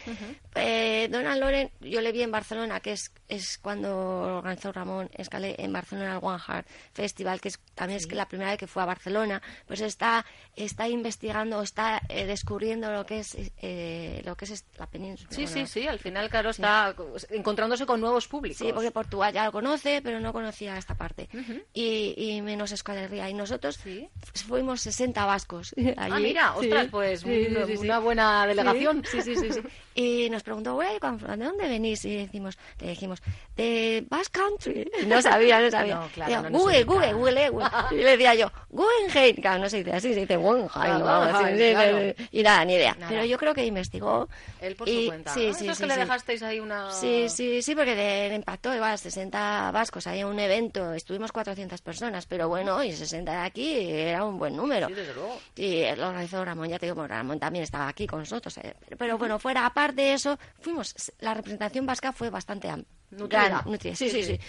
Eh, 0.62 1.08
Donald 1.10 1.40
Loren, 1.42 1.72
yo 1.82 2.02
le 2.02 2.12
vi 2.12 2.22
en 2.22 2.32
Barcelona, 2.32 2.80
que 2.80 2.94
es, 2.94 3.12
es 3.28 3.58
cuando 3.58 3.96
organizó 4.38 4.72
Ramón 4.72 5.10
Escalé 5.14 5.56
en 5.60 5.72
Barcelona 5.74 6.14
el 6.14 6.20
One 6.22 6.40
Heart 6.40 6.68
Festival, 6.94 7.42
que 7.42 7.50
es, 7.50 7.60
también 7.76 7.98
es 8.00 8.12
la 8.12 8.28
primera 8.28 8.52
vez 8.52 8.60
que 8.60 8.68
fue 8.68 8.82
a 8.84 8.86
Barcelona, 8.86 9.42
pues 9.68 9.82
está, 9.82 10.26
está 10.56 10.88
investigando, 10.88 11.62
está 11.62 12.02
eh, 12.10 12.26
descubriendo 12.26 12.92
lo 12.92 13.06
que 13.06 13.20
es 13.20 13.36
eh, 13.62 14.22
lo 14.26 14.36
que 14.36 14.46
es 14.46 14.66
la 14.78 14.88
península. 14.88 15.30
Sí, 15.32 15.48
sí, 15.48 15.54
Bueno, 15.54 15.68
sí, 15.68 15.88
al 15.88 16.00
final, 16.00 16.30
claro, 16.30 16.50
está 16.50 16.96
encontrándose 17.30 17.86
con 17.86 18.00
nuevos 18.02 18.28
públicos. 18.28 18.58
Sí, 18.66 18.72
porque 18.74 18.92
Portugal 18.92 19.34
ya 19.34 19.46
lo 19.46 19.52
conoce, 19.52 20.02
pero 20.02 20.20
no 20.20 20.34
conocía 20.34 20.78
esta 20.78 20.96
parte. 20.96 21.30
y, 21.74 22.14
y 22.18 22.42
menos 22.42 22.72
Escuadrería. 22.72 23.30
Y 23.30 23.34
nosotros 23.34 23.78
Sí. 23.84 24.10
fuimos 24.48 24.82
60 24.82 25.26
vascos. 25.26 25.74
Ah, 25.98 26.06
allí. 26.06 26.24
mira, 26.24 26.54
Sí, 26.60 26.66
ostras, 26.68 26.88
pues 26.92 27.22
sí, 27.22 27.48
una, 27.50 27.66
sí, 27.66 27.72
sí, 27.72 27.78
sí. 27.78 27.84
una 27.86 28.00
buena 28.00 28.48
delegación. 28.48 29.04
Sí, 29.10 29.22
sí, 29.22 29.36
sí, 29.36 29.52
sí. 29.54 29.60
Y 29.96 30.30
nos 30.30 30.44
preguntó, 30.50 30.74
"Güey, 30.76 31.00
¿cuán- 31.00 31.18
¿de 31.18 31.46
dónde 31.46 31.68
venís? 31.68 32.04
Y 32.06 32.16
decimos, 32.18 32.58
le 32.80 32.90
dijimos, 32.90 33.22
de 33.56 34.04
Basque 34.10 34.40
Country. 34.40 34.92
No 35.08 35.22
sabía, 35.22 35.60
no 35.60 35.72
sabía. 35.72 35.96
No, 35.96 36.08
claro, 36.14 36.30
Digo, 36.30 36.50
no 36.50 36.60
Google. 36.60 36.84
Google, 36.84 37.14
Google, 37.14 37.50
Google. 37.50 37.68
Y 37.92 37.96
le 37.96 38.12
decía 38.12 38.36
yo, 38.36 38.52
Guggenheim. 38.70 39.36
Claro, 39.38 39.60
no 39.62 39.70
se 39.70 39.78
dice 39.78 39.92
así, 39.94 40.14
se 40.14 40.22
dice 40.22 40.36
Guggenheim. 40.38 41.00
¿no? 41.00 41.26
Sí, 41.48 41.72
claro. 41.72 42.14
Y 42.32 42.44
nada, 42.44 42.66
ni 42.66 42.74
idea. 42.74 42.94
Nada. 42.96 43.08
Pero 43.10 43.26
yo 43.26 43.38
creo 43.38 43.54
que 43.54 43.66
investigó. 43.66 44.28
Él 44.62 44.76
por 44.76 44.88
y- 44.90 45.04
su 45.04 45.08
cuenta. 45.10 45.34
Sí, 45.34 45.54
sí, 45.54 45.64
Eso 45.64 45.72
es 45.72 45.78
sí, 45.78 45.84
que 45.84 45.88
le 45.90 45.96
dejasteis 45.98 46.44
ahí 46.44 46.60
una... 46.60 46.92
Sí, 46.92 47.28
sí, 47.30 47.62
sí, 47.62 47.76
porque 47.76 47.96
le, 47.96 48.36
impactó 48.36 48.74
igual 48.74 48.98
60 48.98 49.72
vascos, 49.72 50.08
había 50.08 50.28
un 50.28 50.40
evento, 50.40 50.94
estuvimos 50.94 51.32
400 51.32 51.82
personas, 51.82 52.26
pero 52.26 52.48
bueno, 52.48 52.84
y 52.84 52.92
60 52.94 53.32
de 53.32 53.38
aquí 53.38 53.74
era 53.92 54.26
un 54.26 54.38
buen 54.40 54.56
número. 54.56 54.88
Sí, 54.88 54.94
desde 54.94 55.14
luego. 55.14 55.38
Y 55.56 55.96
lo 55.96 56.08
organizó 56.10 56.44
Ramón, 56.44 56.70
ya 56.70 56.80
te 56.80 56.86
digo, 56.88 57.06
Ramón 57.08 57.40
también 57.40 57.64
estaba 57.64 57.88
aquí 57.88 58.08
con 58.08 58.20
nosotros. 58.20 58.58
eh, 58.58 58.74
Pero, 58.86 58.98
pero 58.98 59.18
bueno, 59.18 59.40
fuera, 59.40 59.66
aparte 59.66 60.02
de 60.02 60.14
eso, 60.14 60.29
fuimos, 60.60 60.94
la 61.20 61.34
representación 61.34 61.86
vasca 61.86 62.12
fue 62.12 62.30
bastante 62.30 62.70
am- 62.70 62.84
Nutrida. 63.12 63.48
gran, 63.48 63.62
nutrida, 63.66 63.96
Sí, 63.96 64.10
Sí, 64.10 64.24
sí, 64.24 64.24
sí. 64.24 64.36
sí. 64.36 64.40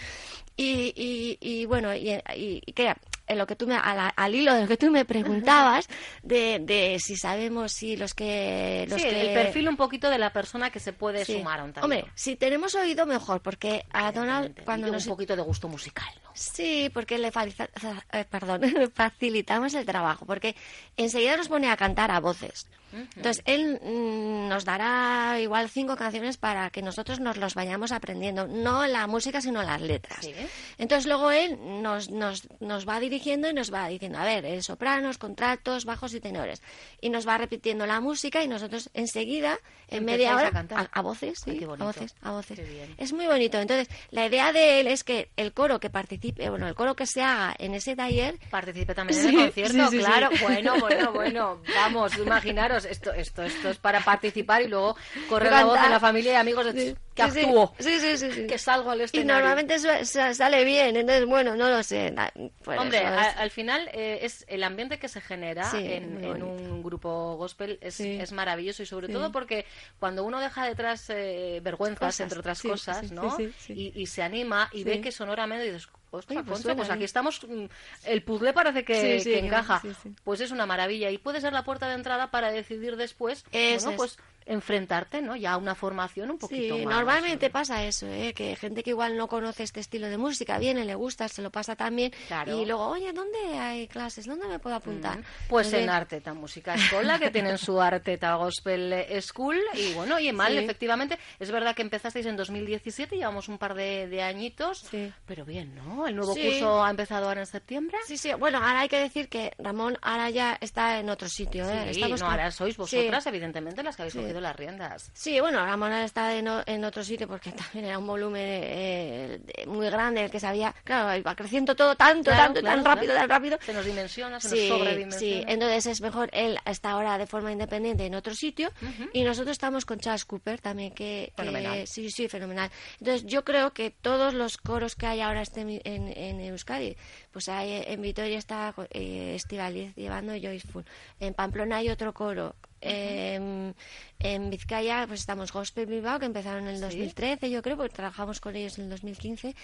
Y, 0.56 0.92
y, 0.94 1.38
y 1.40 1.64
bueno, 1.66 1.94
y, 1.94 2.10
y, 2.10 2.62
y 2.66 2.72
que 2.72 2.94
en 3.30 3.38
lo 3.38 3.46
que 3.46 3.56
tú 3.56 3.66
me, 3.66 3.76
a 3.76 3.94
la- 3.94 4.08
al 4.08 4.34
hilo 4.34 4.52
de 4.54 4.62
lo 4.62 4.68
que 4.68 4.76
tú 4.76 4.90
me 4.90 5.04
preguntabas, 5.04 5.88
de, 6.22 6.58
de 6.60 6.98
si 7.00 7.16
sabemos 7.16 7.72
si 7.72 7.96
los 7.96 8.14
que... 8.14 8.86
Los 8.88 9.00
Sí, 9.00 9.08
que 9.08 9.20
el 9.28 9.34
perfil 9.34 9.68
un 9.68 9.76
poquito 9.76 10.10
de 10.10 10.18
la 10.18 10.32
persona 10.32 10.70
que 10.70 10.80
se 10.80 10.92
puede 10.92 11.24
Sí. 11.24 11.34
sumar 11.38 11.60
a 11.60 11.64
un 11.64 11.72
taller. 11.72 11.84
Hombre, 11.84 12.04
si 12.14 12.36
tenemos 12.36 12.74
oído 12.74 13.06
mejor, 13.06 13.40
porque 13.40 13.84
a 13.92 14.12
Donald 14.12 14.62
cuando 14.64 14.88
nos... 14.90 15.06
un 15.06 15.10
poquito 15.12 15.36
de 15.36 15.42
gusto 15.42 15.68
musical, 15.68 16.08
¿no? 16.24 16.30
Sí, 16.34 16.90
porque 16.92 17.18
le 17.18 17.28
eh, 18.12 18.24
perdón, 18.30 18.62
facilitamos 18.94 19.74
el 19.74 19.84
trabajo, 19.86 20.26
porque 20.26 20.54
enseguida 20.96 21.36
nos 21.36 21.48
pone 21.48 21.70
a 21.70 21.76
cantar 21.76 22.10
a 22.10 22.20
voces. 22.20 22.66
Entonces, 22.92 23.40
él 23.46 23.78
mm, 23.80 24.48
nos 24.48 24.64
dará 24.64 25.38
igual 25.40 25.68
cinco 25.70 25.94
canciones 25.94 26.38
para 26.38 26.70
que 26.70 26.82
nosotros 26.82 27.20
nos 27.20 27.36
los 27.36 27.54
vayamos 27.54 27.92
aprendiendo, 27.92 28.48
no 28.48 28.84
la 28.88 29.06
música, 29.06 29.40
sino 29.40 29.62
las 29.62 29.80
letras. 29.80 30.24
Sí. 30.24 30.34
Entonces, 30.76 31.06
luego 31.06 31.30
él 31.30 31.56
nos, 31.82 32.10
nos, 32.10 32.48
nos 32.58 32.88
va 32.88 32.98
dirigiendo 33.20 33.50
y 33.50 33.52
nos 33.52 33.72
va 33.72 33.86
diciendo, 33.88 34.18
a 34.18 34.24
ver, 34.24 34.46
eh, 34.46 34.62
sopranos, 34.62 35.18
contratos, 35.18 35.84
bajos 35.84 36.14
y 36.14 36.20
tenores. 36.20 36.62
Y 37.02 37.10
nos 37.10 37.28
va 37.28 37.36
repitiendo 37.36 37.86
la 37.86 38.00
música 38.00 38.42
y 38.42 38.48
nosotros 38.48 38.88
enseguida, 38.94 39.58
en 39.88 40.04
media 40.06 40.32
a 40.32 40.36
hora, 40.36 40.50
cantar. 40.50 40.88
a, 40.90 41.02
voces, 41.02 41.38
Ay, 41.46 41.52
sí, 41.52 41.58
qué 41.58 41.64
a 41.66 41.68
voces, 41.68 42.14
a 42.22 42.30
voces. 42.30 42.60
Es 42.96 43.12
muy 43.12 43.26
bonito. 43.26 43.58
Entonces, 43.58 43.88
la 44.10 44.26
idea 44.26 44.52
de 44.52 44.80
él 44.80 44.86
es 44.86 45.04
que 45.04 45.28
el 45.36 45.52
coro 45.52 45.80
que 45.80 45.90
participe, 45.90 46.48
bueno, 46.48 46.66
el 46.66 46.74
coro 46.74 46.96
que 46.96 47.06
se 47.06 47.22
haga 47.22 47.54
en 47.58 47.74
ese 47.74 47.94
taller, 47.94 48.38
Participe 48.50 48.94
también 48.94 49.20
en 49.20 49.28
el 49.28 49.36
concierto, 49.44 49.90
sí, 49.90 49.98
claro. 49.98 50.30
Bueno, 50.40 50.80
bueno, 50.80 51.12
bueno. 51.12 51.62
Vamos, 51.74 52.16
imaginaros, 52.16 52.86
esto, 52.86 53.12
esto, 53.12 53.42
esto 53.42 53.68
es 53.68 53.78
para 53.78 54.00
participar 54.00 54.62
y 54.62 54.68
luego 54.68 54.96
correr 55.28 55.52
la 55.52 55.64
voz 55.64 55.78
en 55.84 55.90
la 55.90 56.00
familia 56.00 56.32
y 56.32 56.36
amigos 56.36 56.66
de 56.66 56.70
Sí, 56.80 56.96
que 57.14 57.30
sí, 57.30 57.40
actúo, 57.40 57.74
Sí, 57.78 57.98
sí, 58.00 58.16
sí, 58.16 58.30
sí. 58.32 58.46
que 58.46 58.56
salgo 58.56 58.90
al 58.90 59.00
Y 59.00 59.04
escenario. 59.04 59.34
normalmente 59.34 59.78
su- 59.78 60.04
sa- 60.06 60.32
sale 60.32 60.64
bien, 60.64 60.96
entonces, 60.96 61.26
bueno, 61.26 61.56
no 61.56 61.68
lo 61.68 61.82
sé. 61.82 62.10
na- 62.12 62.32
Hombre, 62.78 62.98
eso 62.98 63.06
a- 63.08 63.28
es- 63.30 63.36
al 63.36 63.50
final 63.50 63.88
eh, 63.92 64.20
es 64.22 64.44
el 64.48 64.62
ambiente 64.62 64.98
que 64.98 65.08
se 65.08 65.20
genera 65.20 65.64
Sí, 65.70 65.78
en, 65.80 66.24
un 66.24 66.82
grupo 66.82 67.36
gospel 67.36 67.78
es, 67.80 67.94
Sí. 67.94 68.18
es 68.20 68.32
maravilloso 68.32 68.82
y 68.82 68.86
sobre 68.86 69.08
Sí. 69.08 69.12
todo 69.12 69.32
porque 69.32 69.66
cuando 69.98 70.24
uno 70.24 70.40
deja 70.40 70.64
detrás 70.66 71.10
eh, 71.10 71.60
vergüenzas, 71.62 71.98
Cosas, 72.00 72.20
entre 72.20 72.38
otras 72.38 72.58
sí, 72.58 72.68
cosas, 72.68 73.08
sí, 73.08 73.14
¿no? 73.14 73.36
sí, 73.36 73.46
sí, 73.58 73.74
sí. 73.74 73.92
Y, 73.96 74.02
y 74.02 74.06
se 74.06 74.22
anima 74.22 74.68
y 74.72 74.78
Sí. 74.78 74.84
ve 74.84 75.00
que 75.00 75.10
sonoramente 75.12 75.64
dices, 75.64 75.88
Ostras, 76.10 76.38
Oye, 76.38 76.46
pues 76.46 76.60
Concha, 76.62 76.76
pues 76.76 76.90
aquí 76.90 77.04
estamos. 77.04 77.40
mm, 77.46 77.64
El 78.04 78.22
puzzle 78.22 78.52
parece 78.52 78.84
que, 78.84 79.18
Sí, 79.18 79.24
sí, 79.24 79.30
que 79.34 79.40
que- 79.40 79.46
encaja. 79.46 79.80
sí. 79.80 80.14
Pues 80.24 80.40
es 80.40 80.50
una 80.50 80.66
maravilla 80.66 81.10
y 81.10 81.18
puede 81.18 81.40
ser 81.40 81.52
la 81.52 81.64
puerta 81.64 81.88
de 81.88 81.94
entrada 81.94 82.30
para 82.30 82.50
decidir 82.50 82.96
después, 82.96 83.44
Eso 83.52 83.86
bueno, 83.86 83.90
es. 83.90 83.96
pues 83.96 84.18
enfrentarte, 84.46 85.22
¿no? 85.22 85.36
Ya 85.36 85.52
a 85.52 85.56
una 85.58 85.76
formación 85.76 86.30
un 86.32 86.38
poquito 86.38 86.76
Sí, 86.76 86.84
más. 86.84 86.94
normalmente 86.96 87.50
pasa 87.50 87.84
eso, 87.84 88.08
¿eh? 88.08 88.32
que 88.34 88.56
gente 88.56 88.82
que 88.82 88.90
igual 88.90 89.16
no 89.16 89.28
conoce 89.28 89.62
este 89.62 89.78
estilo 89.78 90.08
de 90.08 90.16
música 90.16 90.58
viene, 90.58 90.84
le 90.84 90.94
gusta, 90.96 91.28
se 91.28 91.40
lo 91.42 91.50
pasa 91.50 91.76
también 91.76 92.12
Claro. 92.26 92.58
y 92.60 92.66
luego, 92.66 92.86
oye, 92.88 93.12
¿dónde 93.12 93.38
hay 93.58 93.86
clases? 93.86 94.26
¿Dónde 94.26 94.48
me 94.48 94.58
puedo 94.58 94.74
apuntar? 94.74 95.22
Pues 95.48 95.72
en 95.72 95.80
bien, 95.80 95.90
Arteta 95.90 96.34
Música 96.34 96.74
Escola, 96.74 97.18
que 97.20 97.30
tienen 97.30 97.58
su 97.58 97.80
Arteta 97.80 98.34
Gospel 98.34 99.06
School. 99.22 99.60
Y 99.74 99.92
bueno, 99.92 100.18
y 100.18 100.32
mal, 100.32 100.56
efectivamente. 100.58 101.18
Es 101.38 101.50
verdad 101.52 101.76
que 101.76 101.82
empezasteis 101.82 102.26
en 102.26 102.36
2017, 102.36 103.16
llevamos 103.16 103.48
un 103.48 103.58
par 103.58 103.74
de, 103.74 104.08
de 104.08 104.22
añitos. 104.22 104.78
Sí. 104.90 105.12
Pero 105.26 105.44
bien, 105.44 105.76
¿no? 105.76 105.99
El 106.06 106.16
nuevo 106.16 106.34
Sí. 106.34 106.42
curso 106.42 106.82
ha 106.84 106.90
empezado 106.90 107.28
ahora 107.28 107.40
en 107.40 107.46
septiembre. 107.46 107.96
Sí, 108.06 108.16
sí, 108.16 108.32
bueno, 108.34 108.58
ahora 108.58 108.80
hay 108.80 108.88
que 108.88 108.98
decir 109.00 109.28
que 109.28 109.52
Ramón 109.58 109.98
ahora 110.02 110.30
ya 110.30 110.56
está 110.60 110.98
en 110.98 111.08
otro 111.10 111.28
sitio. 111.28 111.68
¿eh? 111.68 111.84
Sí, 111.92 112.00
Estamos 112.00 112.20
no, 112.20 112.26
con- 112.26 112.32
ahora 112.32 112.50
sois 112.50 112.74
Sí. 112.74 112.78
vosotras, 112.80 113.26
evidentemente, 113.26 113.82
las 113.82 113.96
que 113.96 114.02
habéis 114.02 114.12
Sí. 114.14 114.20
cogido 114.20 114.40
las 114.40 114.56
riendas. 114.56 115.10
Sí, 115.14 115.40
bueno, 115.40 115.64
Ramón 115.64 115.92
ahora 115.92 116.04
está 116.04 116.34
en, 116.34 116.48
otro 116.84 117.02
sitio 117.04 117.28
porque 117.28 117.52
también 117.74 117.84
era 117.86 117.98
un 117.98 118.06
volumen 118.06 118.42
eh, 118.44 119.40
muy 119.66 119.88
grande 119.90 120.24
el 120.24 120.30
que 120.30 120.40
sabía. 120.40 120.74
Claro, 120.84 121.16
iba 121.16 121.34
creciendo 121.34 121.74
todo 121.74 121.94
tanto, 121.96 122.30
Claro, 122.30 122.44
tanto, 122.44 122.60
claro, 122.60 122.76
tan 122.82 122.84
rápido, 122.84 123.12
claro. 123.12 123.28
tan 123.28 123.36
rápido. 123.36 123.58
Se 123.64 123.72
nos 123.72 123.84
dimensiona, 123.84 124.40
se 124.40 124.48
Sí, 124.48 124.54
nos 124.56 124.62
sí, 124.62 124.68
sobredimensiona. 124.68 125.52
entonces 125.52 125.86
es 125.86 126.00
mejor, 126.00 126.30
él 126.32 126.58
está 126.64 126.90
ahora 126.92 127.18
de 127.18 127.26
forma 127.26 127.52
independiente 127.52 128.06
en 128.06 128.14
otro 128.14 128.34
sitio 128.34 128.70
y 129.12 129.22
nosotros 129.24 129.52
estamos 129.52 129.84
con 129.84 129.98
Charles 129.98 130.24
Cooper 130.24 130.60
también, 130.60 130.90
que, 130.92 131.32
que- 131.36 131.42
Fenomenal. 131.42 131.86
sí, 131.86 132.10
sí, 132.10 132.28
fenomenal. 132.28 132.70
Entonces 133.00 133.24
yo 133.26 133.44
creo 133.44 133.72
que 133.72 133.90
todos 133.90 134.34
los 134.34 134.56
coros 134.56 134.94
que 134.96 135.06
hay 135.06 135.20
ahora 135.20 135.42
este, 135.42 135.80
en, 135.90 136.08
en 136.16 136.40
Euskadi, 136.40 136.96
pues 137.32 137.48
hay, 137.48 137.82
en 137.86 138.00
Vitoria 138.00 138.38
está 138.38 138.74
eh, 138.90 139.34
Estivaliz 139.34 139.94
llevando 139.96 140.32
Joyful, 140.32 140.84
en 141.18 141.34
Pamplona 141.34 141.76
hay 141.76 141.88
otro 141.90 142.14
coro, 142.14 142.54
en, 142.80 143.74
en 144.18 144.50
Vizcaya 144.50 145.04
pues 145.06 145.20
estamos 145.20 145.52
Gospel 145.52 145.86
Bilbao, 145.86 146.18
que 146.18 146.26
empezaron 146.26 146.66
en 146.68 146.74
el 146.76 146.80
2013 146.80 147.50
yo 147.50 147.62
creo, 147.62 147.76
porque 147.76 147.94
trabajamos 147.94 148.40
con 148.40 148.56
ellos 148.56 148.78
en 148.78 148.84
el 148.84 148.90
2015. 148.90 149.54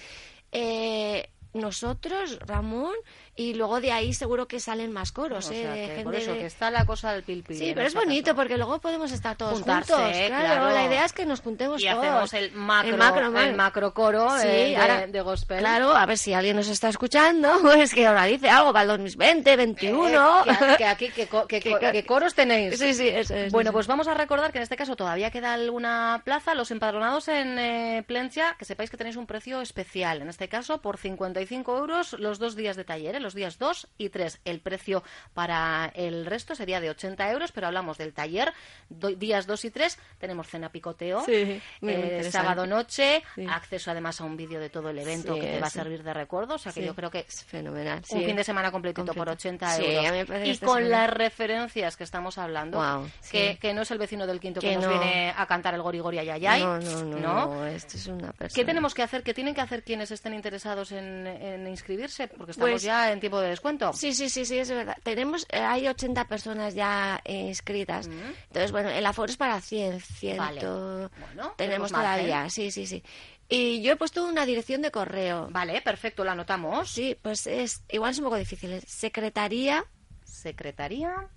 Eh, 0.52 1.28
nosotros, 1.60 2.38
Ramón, 2.46 2.94
y 3.34 3.54
luego 3.54 3.80
de 3.80 3.92
ahí 3.92 4.14
seguro 4.14 4.48
que 4.48 4.60
salen 4.60 4.92
más 4.92 5.12
coros, 5.12 5.48
O 5.48 5.52
¿eh? 5.52 5.62
sea, 5.62 5.72
de 5.72 5.94
que 5.96 6.02
por 6.02 6.14
eso, 6.14 6.32
de- 6.32 6.38
que 6.38 6.46
está 6.46 6.70
la 6.70 6.86
cosa 6.86 7.12
del 7.12 7.22
pil 7.22 7.42
pil 7.42 7.58
Sí, 7.58 7.72
pero 7.74 7.86
es 7.86 7.94
bonito 7.94 8.26
caso. 8.26 8.36
porque 8.36 8.56
luego 8.56 8.78
podemos 8.80 9.12
estar 9.12 9.36
todos 9.36 9.54
Juntarse, 9.54 9.92
juntos. 9.92 10.12
claro. 10.26 10.44
Claro, 10.44 10.70
la 10.70 10.84
idea 10.86 11.04
es 11.04 11.12
que 11.12 11.26
nos 11.26 11.40
juntemos 11.40 11.82
Y 11.82 11.86
todos. 11.86 11.98
hacemos 12.04 12.32
el 12.34 12.52
macro, 12.52 12.90
el 12.92 12.96
macro, 12.96 13.30
macro, 13.56 13.94
coro 13.94 14.30
Sí, 14.40 14.46
eh, 14.46 14.50
de, 14.70 14.76
ahora- 14.76 15.06
de 15.06 15.20
gospel. 15.20 15.58
Claro, 15.58 15.94
a 15.94 16.06
ver 16.06 16.16
si 16.18 16.32
alguien 16.32 16.56
nos 16.56 16.68
está 16.68 16.88
escuchando, 16.88 17.50
pues 17.62 17.92
que 17.92 18.08
organice 18.08 18.48
algo 18.48 18.72
para 18.72 18.82
el 18.82 18.88
2020, 18.88 19.56
21. 19.56 20.40
Eh, 20.46 20.56
que, 20.58 20.76
que 20.78 20.84
aquí, 20.86 21.08
que, 21.10 21.26
que, 21.48 21.60
Que- 21.60 21.70
co- 21.72 21.78
que 21.92 22.06
coros 22.06 22.34
tenéis. 22.34 22.78
Sí, 22.78 22.94
sí, 22.94 23.08
eso 23.08 23.34
es. 23.34 23.52
Bueno, 23.52 23.72
pues 23.72 23.86
vamos 23.86 24.08
a 24.08 24.14
recordar 24.14 24.50
que 24.52 24.58
en 24.58 24.62
este 24.62 24.76
caso 24.76 24.96
todavía 24.96 25.30
queda 25.30 25.52
alguna 25.52 26.22
plaza. 26.24 26.54
Los 26.54 26.70
empadronados 26.70 27.28
en 27.28 27.58
eh, 27.58 28.04
Plencia, 28.06 28.56
que 28.58 28.64
sepáis 28.64 28.90
que 28.90 28.96
tenéis 28.96 29.16
un 29.16 29.26
precio 29.26 29.60
especial. 29.60 30.22
En 30.22 30.28
este 30.28 30.48
caso, 30.48 30.80
por 30.80 30.96
55 30.96 31.26
euros 31.50 32.14
los 32.18 32.38
dos 32.38 32.56
días 32.56 32.76
de 32.76 32.85
taller, 32.85 33.16
¿eh? 33.16 33.20
los 33.20 33.35
días 33.35 33.59
2 33.59 33.88
y 33.98 34.09
3. 34.09 34.40
El 34.44 34.61
precio 34.61 35.02
para 35.35 35.90
el 35.94 36.26
resto 36.26 36.54
sería 36.54 36.80
de 36.80 36.90
80 36.90 37.30
euros, 37.30 37.52
pero 37.52 37.66
hablamos 37.66 37.98
del 37.98 38.12
taller, 38.12 38.52
do- 38.88 39.11
días 39.14 39.46
2 39.46 39.64
y 39.66 39.70
3. 39.70 39.98
Tenemos 40.18 40.48
cena 40.48 40.70
picoteo, 40.70 41.22
Sí, 41.24 41.61
eh, 41.82 42.28
sábado 42.30 42.66
noche, 42.66 43.22
Sí. 43.35 43.46
acceso 43.48 43.90
además 43.90 44.20
a 44.20 44.24
un 44.24 44.37
vídeo 44.37 44.61
de 44.61 44.70
todo 44.70 44.90
el 44.90 44.98
evento 44.98 45.35
Sí, 45.35 45.40
que 45.40 45.46
te 45.52 45.61
va 45.61 45.66
a 45.68 45.70
servir 45.70 46.02
de 46.02 46.14
recuerdo. 46.14 46.54
O 46.54 46.59
sea 46.59 46.72
que 46.72 46.85
yo 46.85 46.94
creo 46.94 47.11
que 47.11 47.20
es 47.28 47.44
fenomenal. 47.44 48.02
un 48.11 48.24
fin 48.24 48.37
de 48.37 48.44
semana 48.44 48.70
completito 48.70 49.04
por 49.06 49.14
Completo. 49.26 49.32
80 49.32 49.70
Sí, 49.76 49.85
euros. 49.85 50.46
y 50.46 50.50
está 50.50 50.66
con 50.66 50.88
las 50.90 51.11
referencias 51.11 51.96
que 51.96 52.04
estamos 52.04 52.38
hablando, 52.38 53.06
que, 53.30 53.72
no 53.74 53.82
es 53.82 53.90
el 53.90 53.98
vecino 53.98 54.26
del 54.26 54.40
quinto 54.40 54.61
que, 54.61 54.68
Que 54.70 54.74
nos 54.76 54.85
no. 54.85 54.90
viene 54.90 55.35
a 55.37 55.46
cantar 55.46 55.74
el 55.74 55.82
gori 55.82 55.98
gori 55.98 56.18
ayayay. 56.18 56.62
No, 56.62 56.78
no, 56.78 57.04
no, 57.04 57.18
no, 57.46 57.66
esto 57.66 57.96
es 57.96 58.06
una 58.06 58.32
persona. 58.32 58.54
¿Qué 58.54 58.64
tenemos 58.64 58.94
que 58.94 59.02
hacer? 59.02 59.22
¿Qué 59.22 59.35
tienen 59.35 59.54
que 59.54 59.61
hacer 59.61 59.82
quienes 59.82 60.11
estén 60.11 60.32
interesados 60.35 60.92
en, 60.92 61.25
en 61.26 61.66
inscribirse? 61.66 62.28
Porque 62.28 62.52
estamos 62.52 62.70
Pues- 62.72 62.82
ya 62.82 63.12
en 63.12 63.20
tiempo 63.20 63.40
de 63.40 63.48
descuento. 63.50 63.92
Sí, 63.92 64.14
sí, 64.14 64.28
sí, 64.28 64.44
sí, 64.44 64.58
es 64.58 64.70
verdad. 64.70 64.96
Tenemos, 65.02 65.46
eh, 65.50 65.58
hay 65.58 65.86
80 65.88 66.26
personas 66.28 66.74
ya 66.74 67.20
eh, 67.24 67.48
inscritas. 67.48 68.06
Entonces, 68.06 68.72
bueno, 68.72 68.88
el 68.90 69.04
aforo 69.06 69.30
es 69.30 69.36
para 69.36 69.60
100, 69.60 70.00
100. 70.00 70.36
Vale. 70.38 70.60
Bueno, 70.60 71.08
tenemos 71.18 71.56
tenemos 71.56 71.92
margen. 71.92 72.26
todavía, 72.26 72.50
sí, 72.50 72.70
sí, 72.70 72.86
sí. 72.86 73.02
Y 73.48 73.80
yo 73.82 73.92
he 73.92 73.96
puesto 73.96 74.26
una 74.26 74.44
dirección 74.44 74.82
de 74.82 74.90
correo. 74.90 75.48
Vale, 75.50 75.80
perfecto, 75.82 76.24
lo 76.24 76.32
anotamos. 76.32 76.90
Sí, 76.90 77.16
pues 77.22 77.46
es, 77.46 77.82
igual 77.90 78.10
es 78.12 78.18
un 78.18 78.24
poco 78.24 78.36
difícil. 78.36 78.80
Secretaría 78.86 79.84
Secretaría 80.24 81.28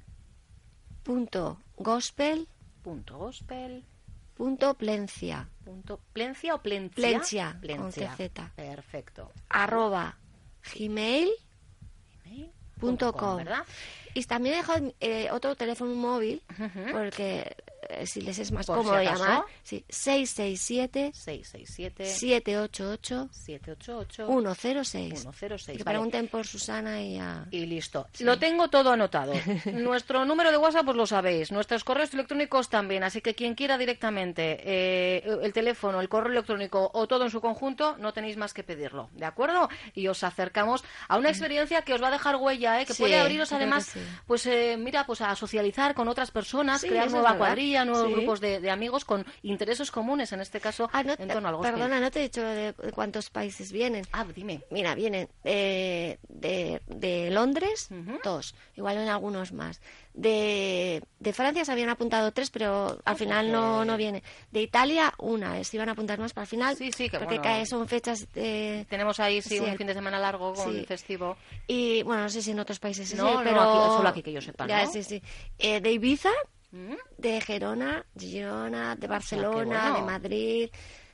punto 1.03 1.59
gospel 1.77 2.47
punto 2.83 3.17
gospel 3.17 3.85
punto 4.39 4.73
plencia 4.73 5.49
punto 5.65 5.99
plencia 6.13 6.55
o 6.55 6.61
plencia 6.61 6.95
Plencia, 6.95 7.51
con 7.51 7.59
plencia 7.59 8.15
TZ. 8.15 8.55
perfecto 8.55 9.31
arroba 9.49 10.17
gmail 10.73 11.29
punto 12.79 13.11
com. 13.11 13.35
¿verdad? 13.35 13.65
Y 14.13 14.23
también 14.23 14.55
he 14.55 14.57
dejado 14.59 14.93
eh, 15.01 15.27
otro 15.31 15.55
teléfono 15.55 15.93
móvil, 15.93 16.41
porque 16.93 17.57
eh, 17.89 18.05
si 18.05 18.21
les 18.21 18.37
es 18.37 18.51
más 18.51 18.67
Por 18.67 18.77
cómodo 18.77 18.99
si 18.99 19.05
llamar, 19.05 19.43
sí, 19.63 19.83
667 19.89 21.11
667 21.13 22.05
788 22.05 23.29
788 23.31 24.27
106. 24.27 25.27
106. 25.31 25.77
Que 25.77 25.83
vale. 25.83 25.95
pregunten 25.95 26.27
por 26.27 26.45
Susana 26.45 27.01
y 27.01 27.17
a... 27.17 27.45
Y 27.49 27.65
listo. 27.65 28.07
Lo 28.19 28.37
tengo 28.37 28.69
todo 28.69 28.91
anotado. 28.91 29.33
Nuestro 29.73 30.23
número 30.25 30.51
de 30.51 30.57
WhatsApp, 30.57 30.85
pues 30.85 30.97
lo 30.97 31.07
sabéis. 31.07 31.51
Nuestros 31.51 31.83
correos 31.83 32.13
electrónicos 32.13 32.69
también. 32.69 33.03
Así 33.03 33.21
que 33.21 33.33
quien 33.33 33.55
quiera 33.55 33.77
directamente 33.77 34.59
eh, 34.63 35.39
el 35.41 35.51
teléfono, 35.51 35.99
el 35.99 36.09
correo 36.09 36.31
electrónico 36.31 36.91
o 36.93 37.07
todo 37.07 37.23
en 37.23 37.31
su 37.31 37.41
conjunto, 37.41 37.97
no 37.97 38.13
tenéis 38.13 38.37
más 38.37 38.53
que 38.53 38.63
pedirlo. 38.63 39.09
¿De 39.13 39.25
acuerdo? 39.25 39.67
Y 39.95 40.07
os 40.07 40.23
acercamos 40.23 40.83
a 41.07 41.17
una 41.17 41.29
experiencia 41.29 41.81
que 41.81 41.93
os 41.93 42.03
va 42.03 42.09
a 42.09 42.11
dejar 42.11 42.35
huella, 42.35 42.81
¿eh? 42.81 42.85
que 42.85 42.93
Sí, 42.93 43.01
puede 43.01 43.19
abriros 43.19 43.51
además, 43.51 43.85
sí. 43.85 43.99
pues 44.27 44.45
eh, 44.45 44.77
mira, 44.77 45.05
pues 45.05 45.21
a 45.21 45.35
socializar 45.35 45.95
con 45.95 46.07
otras 46.07 46.29
personas, 46.29 46.81
crear 46.81 47.09
nueva 47.09 47.33
verdad. 47.33 47.47
Nuevos 47.85 48.07
Sí. 48.07 48.13
grupos 48.13 48.39
de, 48.41 48.59
de 48.59 48.71
amigos 48.71 49.05
con 49.05 49.25
intereses 49.43 49.91
comunes, 49.91 50.31
en 50.31 50.41
este 50.41 50.59
caso, 50.59 50.89
Ah, 50.93 51.03
no, 51.03 51.13
en 51.17 51.27
torno 51.27 51.49
al 51.49 51.55
gospel. 51.55 51.73
perdona, 51.73 51.99
no 51.99 52.11
te 52.11 52.19
he 52.19 52.23
dicho 52.23 52.41
de, 52.41 52.73
de 52.73 52.91
cuántos 52.91 53.29
países 53.29 53.71
vienen. 53.71 54.05
Ah, 54.11 54.25
dime. 54.33 54.61
Mira, 54.71 54.95
vienen 54.95 55.27
eh, 55.43 56.17
de, 56.27 56.81
de 56.87 57.29
Londres, 57.31 57.89
dos, 58.23 58.55
igual 58.75 58.97
en 58.97 59.09
algunos 59.09 59.51
más. 59.53 59.81
De, 60.13 61.01
de 61.19 61.33
Francia 61.33 61.63
se 61.63 61.71
habían 61.71 61.89
apuntado 61.89 62.31
tres, 62.33 62.49
pero 62.49 62.99
al 63.05 63.15
final 63.15 63.51
no, 63.51 63.85
no 63.85 63.95
viene. 63.95 64.21
De 64.51 64.61
Italia, 64.61 65.13
una, 65.17 65.59
eh, 65.59 65.63
se 65.63 65.77
iban 65.77 65.87
a 65.89 65.93
apuntar 65.93 66.19
más 66.19 66.33
para 66.33 66.43
el 66.43 66.49
final, 66.49 66.75
Sí, 66.75 66.91
sí, 66.91 67.09
que 67.09 67.17
porque 67.19 67.35
bueno. 67.37 67.43
cae- 67.49 67.65
son 67.65 67.87
fechas 67.87 68.31
de... 68.33 68.85
Tenemos 68.89 69.19
ahí, 69.19 69.41
sí, 69.41 69.57
Sí, 69.57 69.59
un 69.59 69.77
fin 69.77 69.87
de 69.87 69.93
semana 69.93 70.19
largo 70.19 70.53
con 70.53 70.73
sí. 70.73 70.85
festivo. 70.85 71.37
Y 71.67 72.03
bueno, 72.03 72.23
no 72.23 72.29
sé 72.29 72.41
si 72.41 72.51
en 72.51 72.59
otros 72.59 72.79
países 72.79 73.11
es 73.11 73.17
No, 73.17 73.35
no, 73.35 73.43
pero... 73.43 73.61
aquí- 73.61 73.95
solo 73.95 74.09
aquí 74.09 74.23
que 74.23 74.33
yo 74.33 74.41
sepa, 74.41 74.67
Ya, 74.67 74.83
¿no? 74.83 74.91
sí, 74.91 75.03
sí. 75.03 75.21
Eh, 75.57 75.79
de 75.79 75.91
Ibiza. 75.91 76.29
De 76.71 77.41
Gerona, 77.41 78.05
Girona, 78.15 78.95
de 78.95 79.01
qué 79.01 79.07
Barcelona, 79.07 79.91
bueno. 79.91 79.95
de 79.95 80.11
Madrid, 80.11 80.69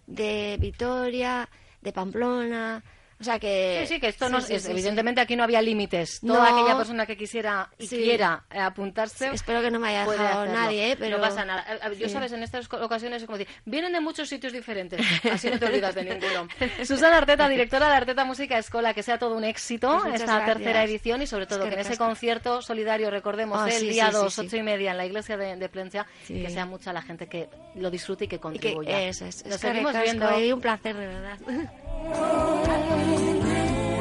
de 0.06 0.58
Vitoria, 0.60 1.50
de 1.82 1.94
Pamplona. 1.94 2.84
O 3.20 3.24
sea 3.24 3.40
que. 3.40 3.86
Sí, 3.88 3.94
sí, 3.96 4.00
que 4.02 4.08
esto 4.10 4.28
no 4.30 4.42
sí, 4.42 4.54
es, 4.56 4.62
sí, 4.62 4.66
sí. 4.68 4.72
evidentemente 4.74 5.22
aquí 5.22 5.36
no 5.36 5.44
había 5.44 5.62
límites. 5.62 6.22
No. 6.24 6.34
Toda 6.36 6.50
aquella 6.50 6.76
persona 6.76 7.06
que 7.06 7.16
quisiera 7.16 7.70
y 7.78 7.88
quiera 7.88 8.44
eh, 8.52 8.60
apuntarse. 8.60 9.30
Espero 9.34 9.62
que 9.62 9.72
no 9.72 9.80
me 9.80 9.90
haya 9.90 10.06
dejado 10.06 10.46
nadie, 10.48 10.92
¿eh? 10.92 10.96
pero. 11.00 11.18
No 11.18 11.24
pasa 11.24 11.46
nada. 11.46 11.66
A- 11.82 11.94
Yo, 11.94 12.10
sabes, 12.10 12.32
en 12.34 12.44
estas 12.44 12.72
ocasiones 12.74 13.22
es 13.22 13.26
como 13.26 13.38
decir, 13.38 13.54
vienen 13.66 13.94
de 13.94 14.02
muchos 14.02 14.28
sitios 14.28 14.52
diferentes. 14.52 15.00
Así 15.32 15.50
no 15.50 15.58
te 15.60 15.66
olvidas 15.66 15.96
de 15.96 16.04
ninguno. 16.04 16.48
Susana 16.86 17.18
Arteta, 17.18 17.48
directora 17.48 17.88
de 17.90 17.96
Arteta 17.96 18.26
Música 18.26 18.58
Escola, 18.58 18.94
que 18.94 19.02
sea 19.04 19.18
todo 19.18 19.36
un 19.36 19.44
éxito 19.46 20.00
Pues 20.02 20.16
esta 20.16 20.36
gracias. 20.38 20.56
tercera 20.58 20.84
edición 20.84 21.22
y 21.22 21.28
sobre 21.28 21.46
todo 21.46 21.60
Es 21.60 21.70
que 21.70 21.76
que 21.76 21.82
en 21.82 21.88
ese 21.88 21.98
concierto 21.98 22.62
solidario, 22.62 23.10
recordemos, 23.12 23.60
Ah, 23.62 23.70
el 23.70 23.90
día 23.90 24.08
sí, 24.08 24.12
sí, 24.12 24.18
2, 24.24 24.34
sí. 24.34 24.42
8 24.42 24.58
y 24.58 24.64
media 24.64 24.92
en 24.92 24.98
la 24.98 25.06
iglesia 25.06 25.38
de, 25.38 25.56
de 25.56 25.70
Plencia, 25.70 26.06
que 26.28 26.50
sea 26.50 26.66
mucha 26.66 26.92
la 26.92 27.02
gente 27.02 27.28
que 27.28 27.48
lo 27.76 27.90
disfrute 27.90 28.26
y 28.26 28.28
que 28.28 28.36
Y 28.36 28.40
que 28.40 28.42
contribuya. 28.42 29.02
eso 29.04 29.26
es. 29.26 29.46
Nos 29.46 29.56
es 29.56 29.62
seguimos 29.62 29.94
viendo. 30.02 30.40
y 30.40 30.52
un 30.52 30.60
placer, 30.60 30.96
de 30.98 31.08
verdad. 31.08 31.38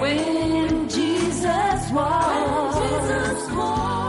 When 0.01 0.89
Jesus 0.89 1.91
walks. 1.91 2.77
When 2.77 2.83
Jesus 2.83 3.51
walks. 3.53 4.04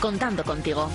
Contando 0.00 0.42
contigo. 0.42 0.90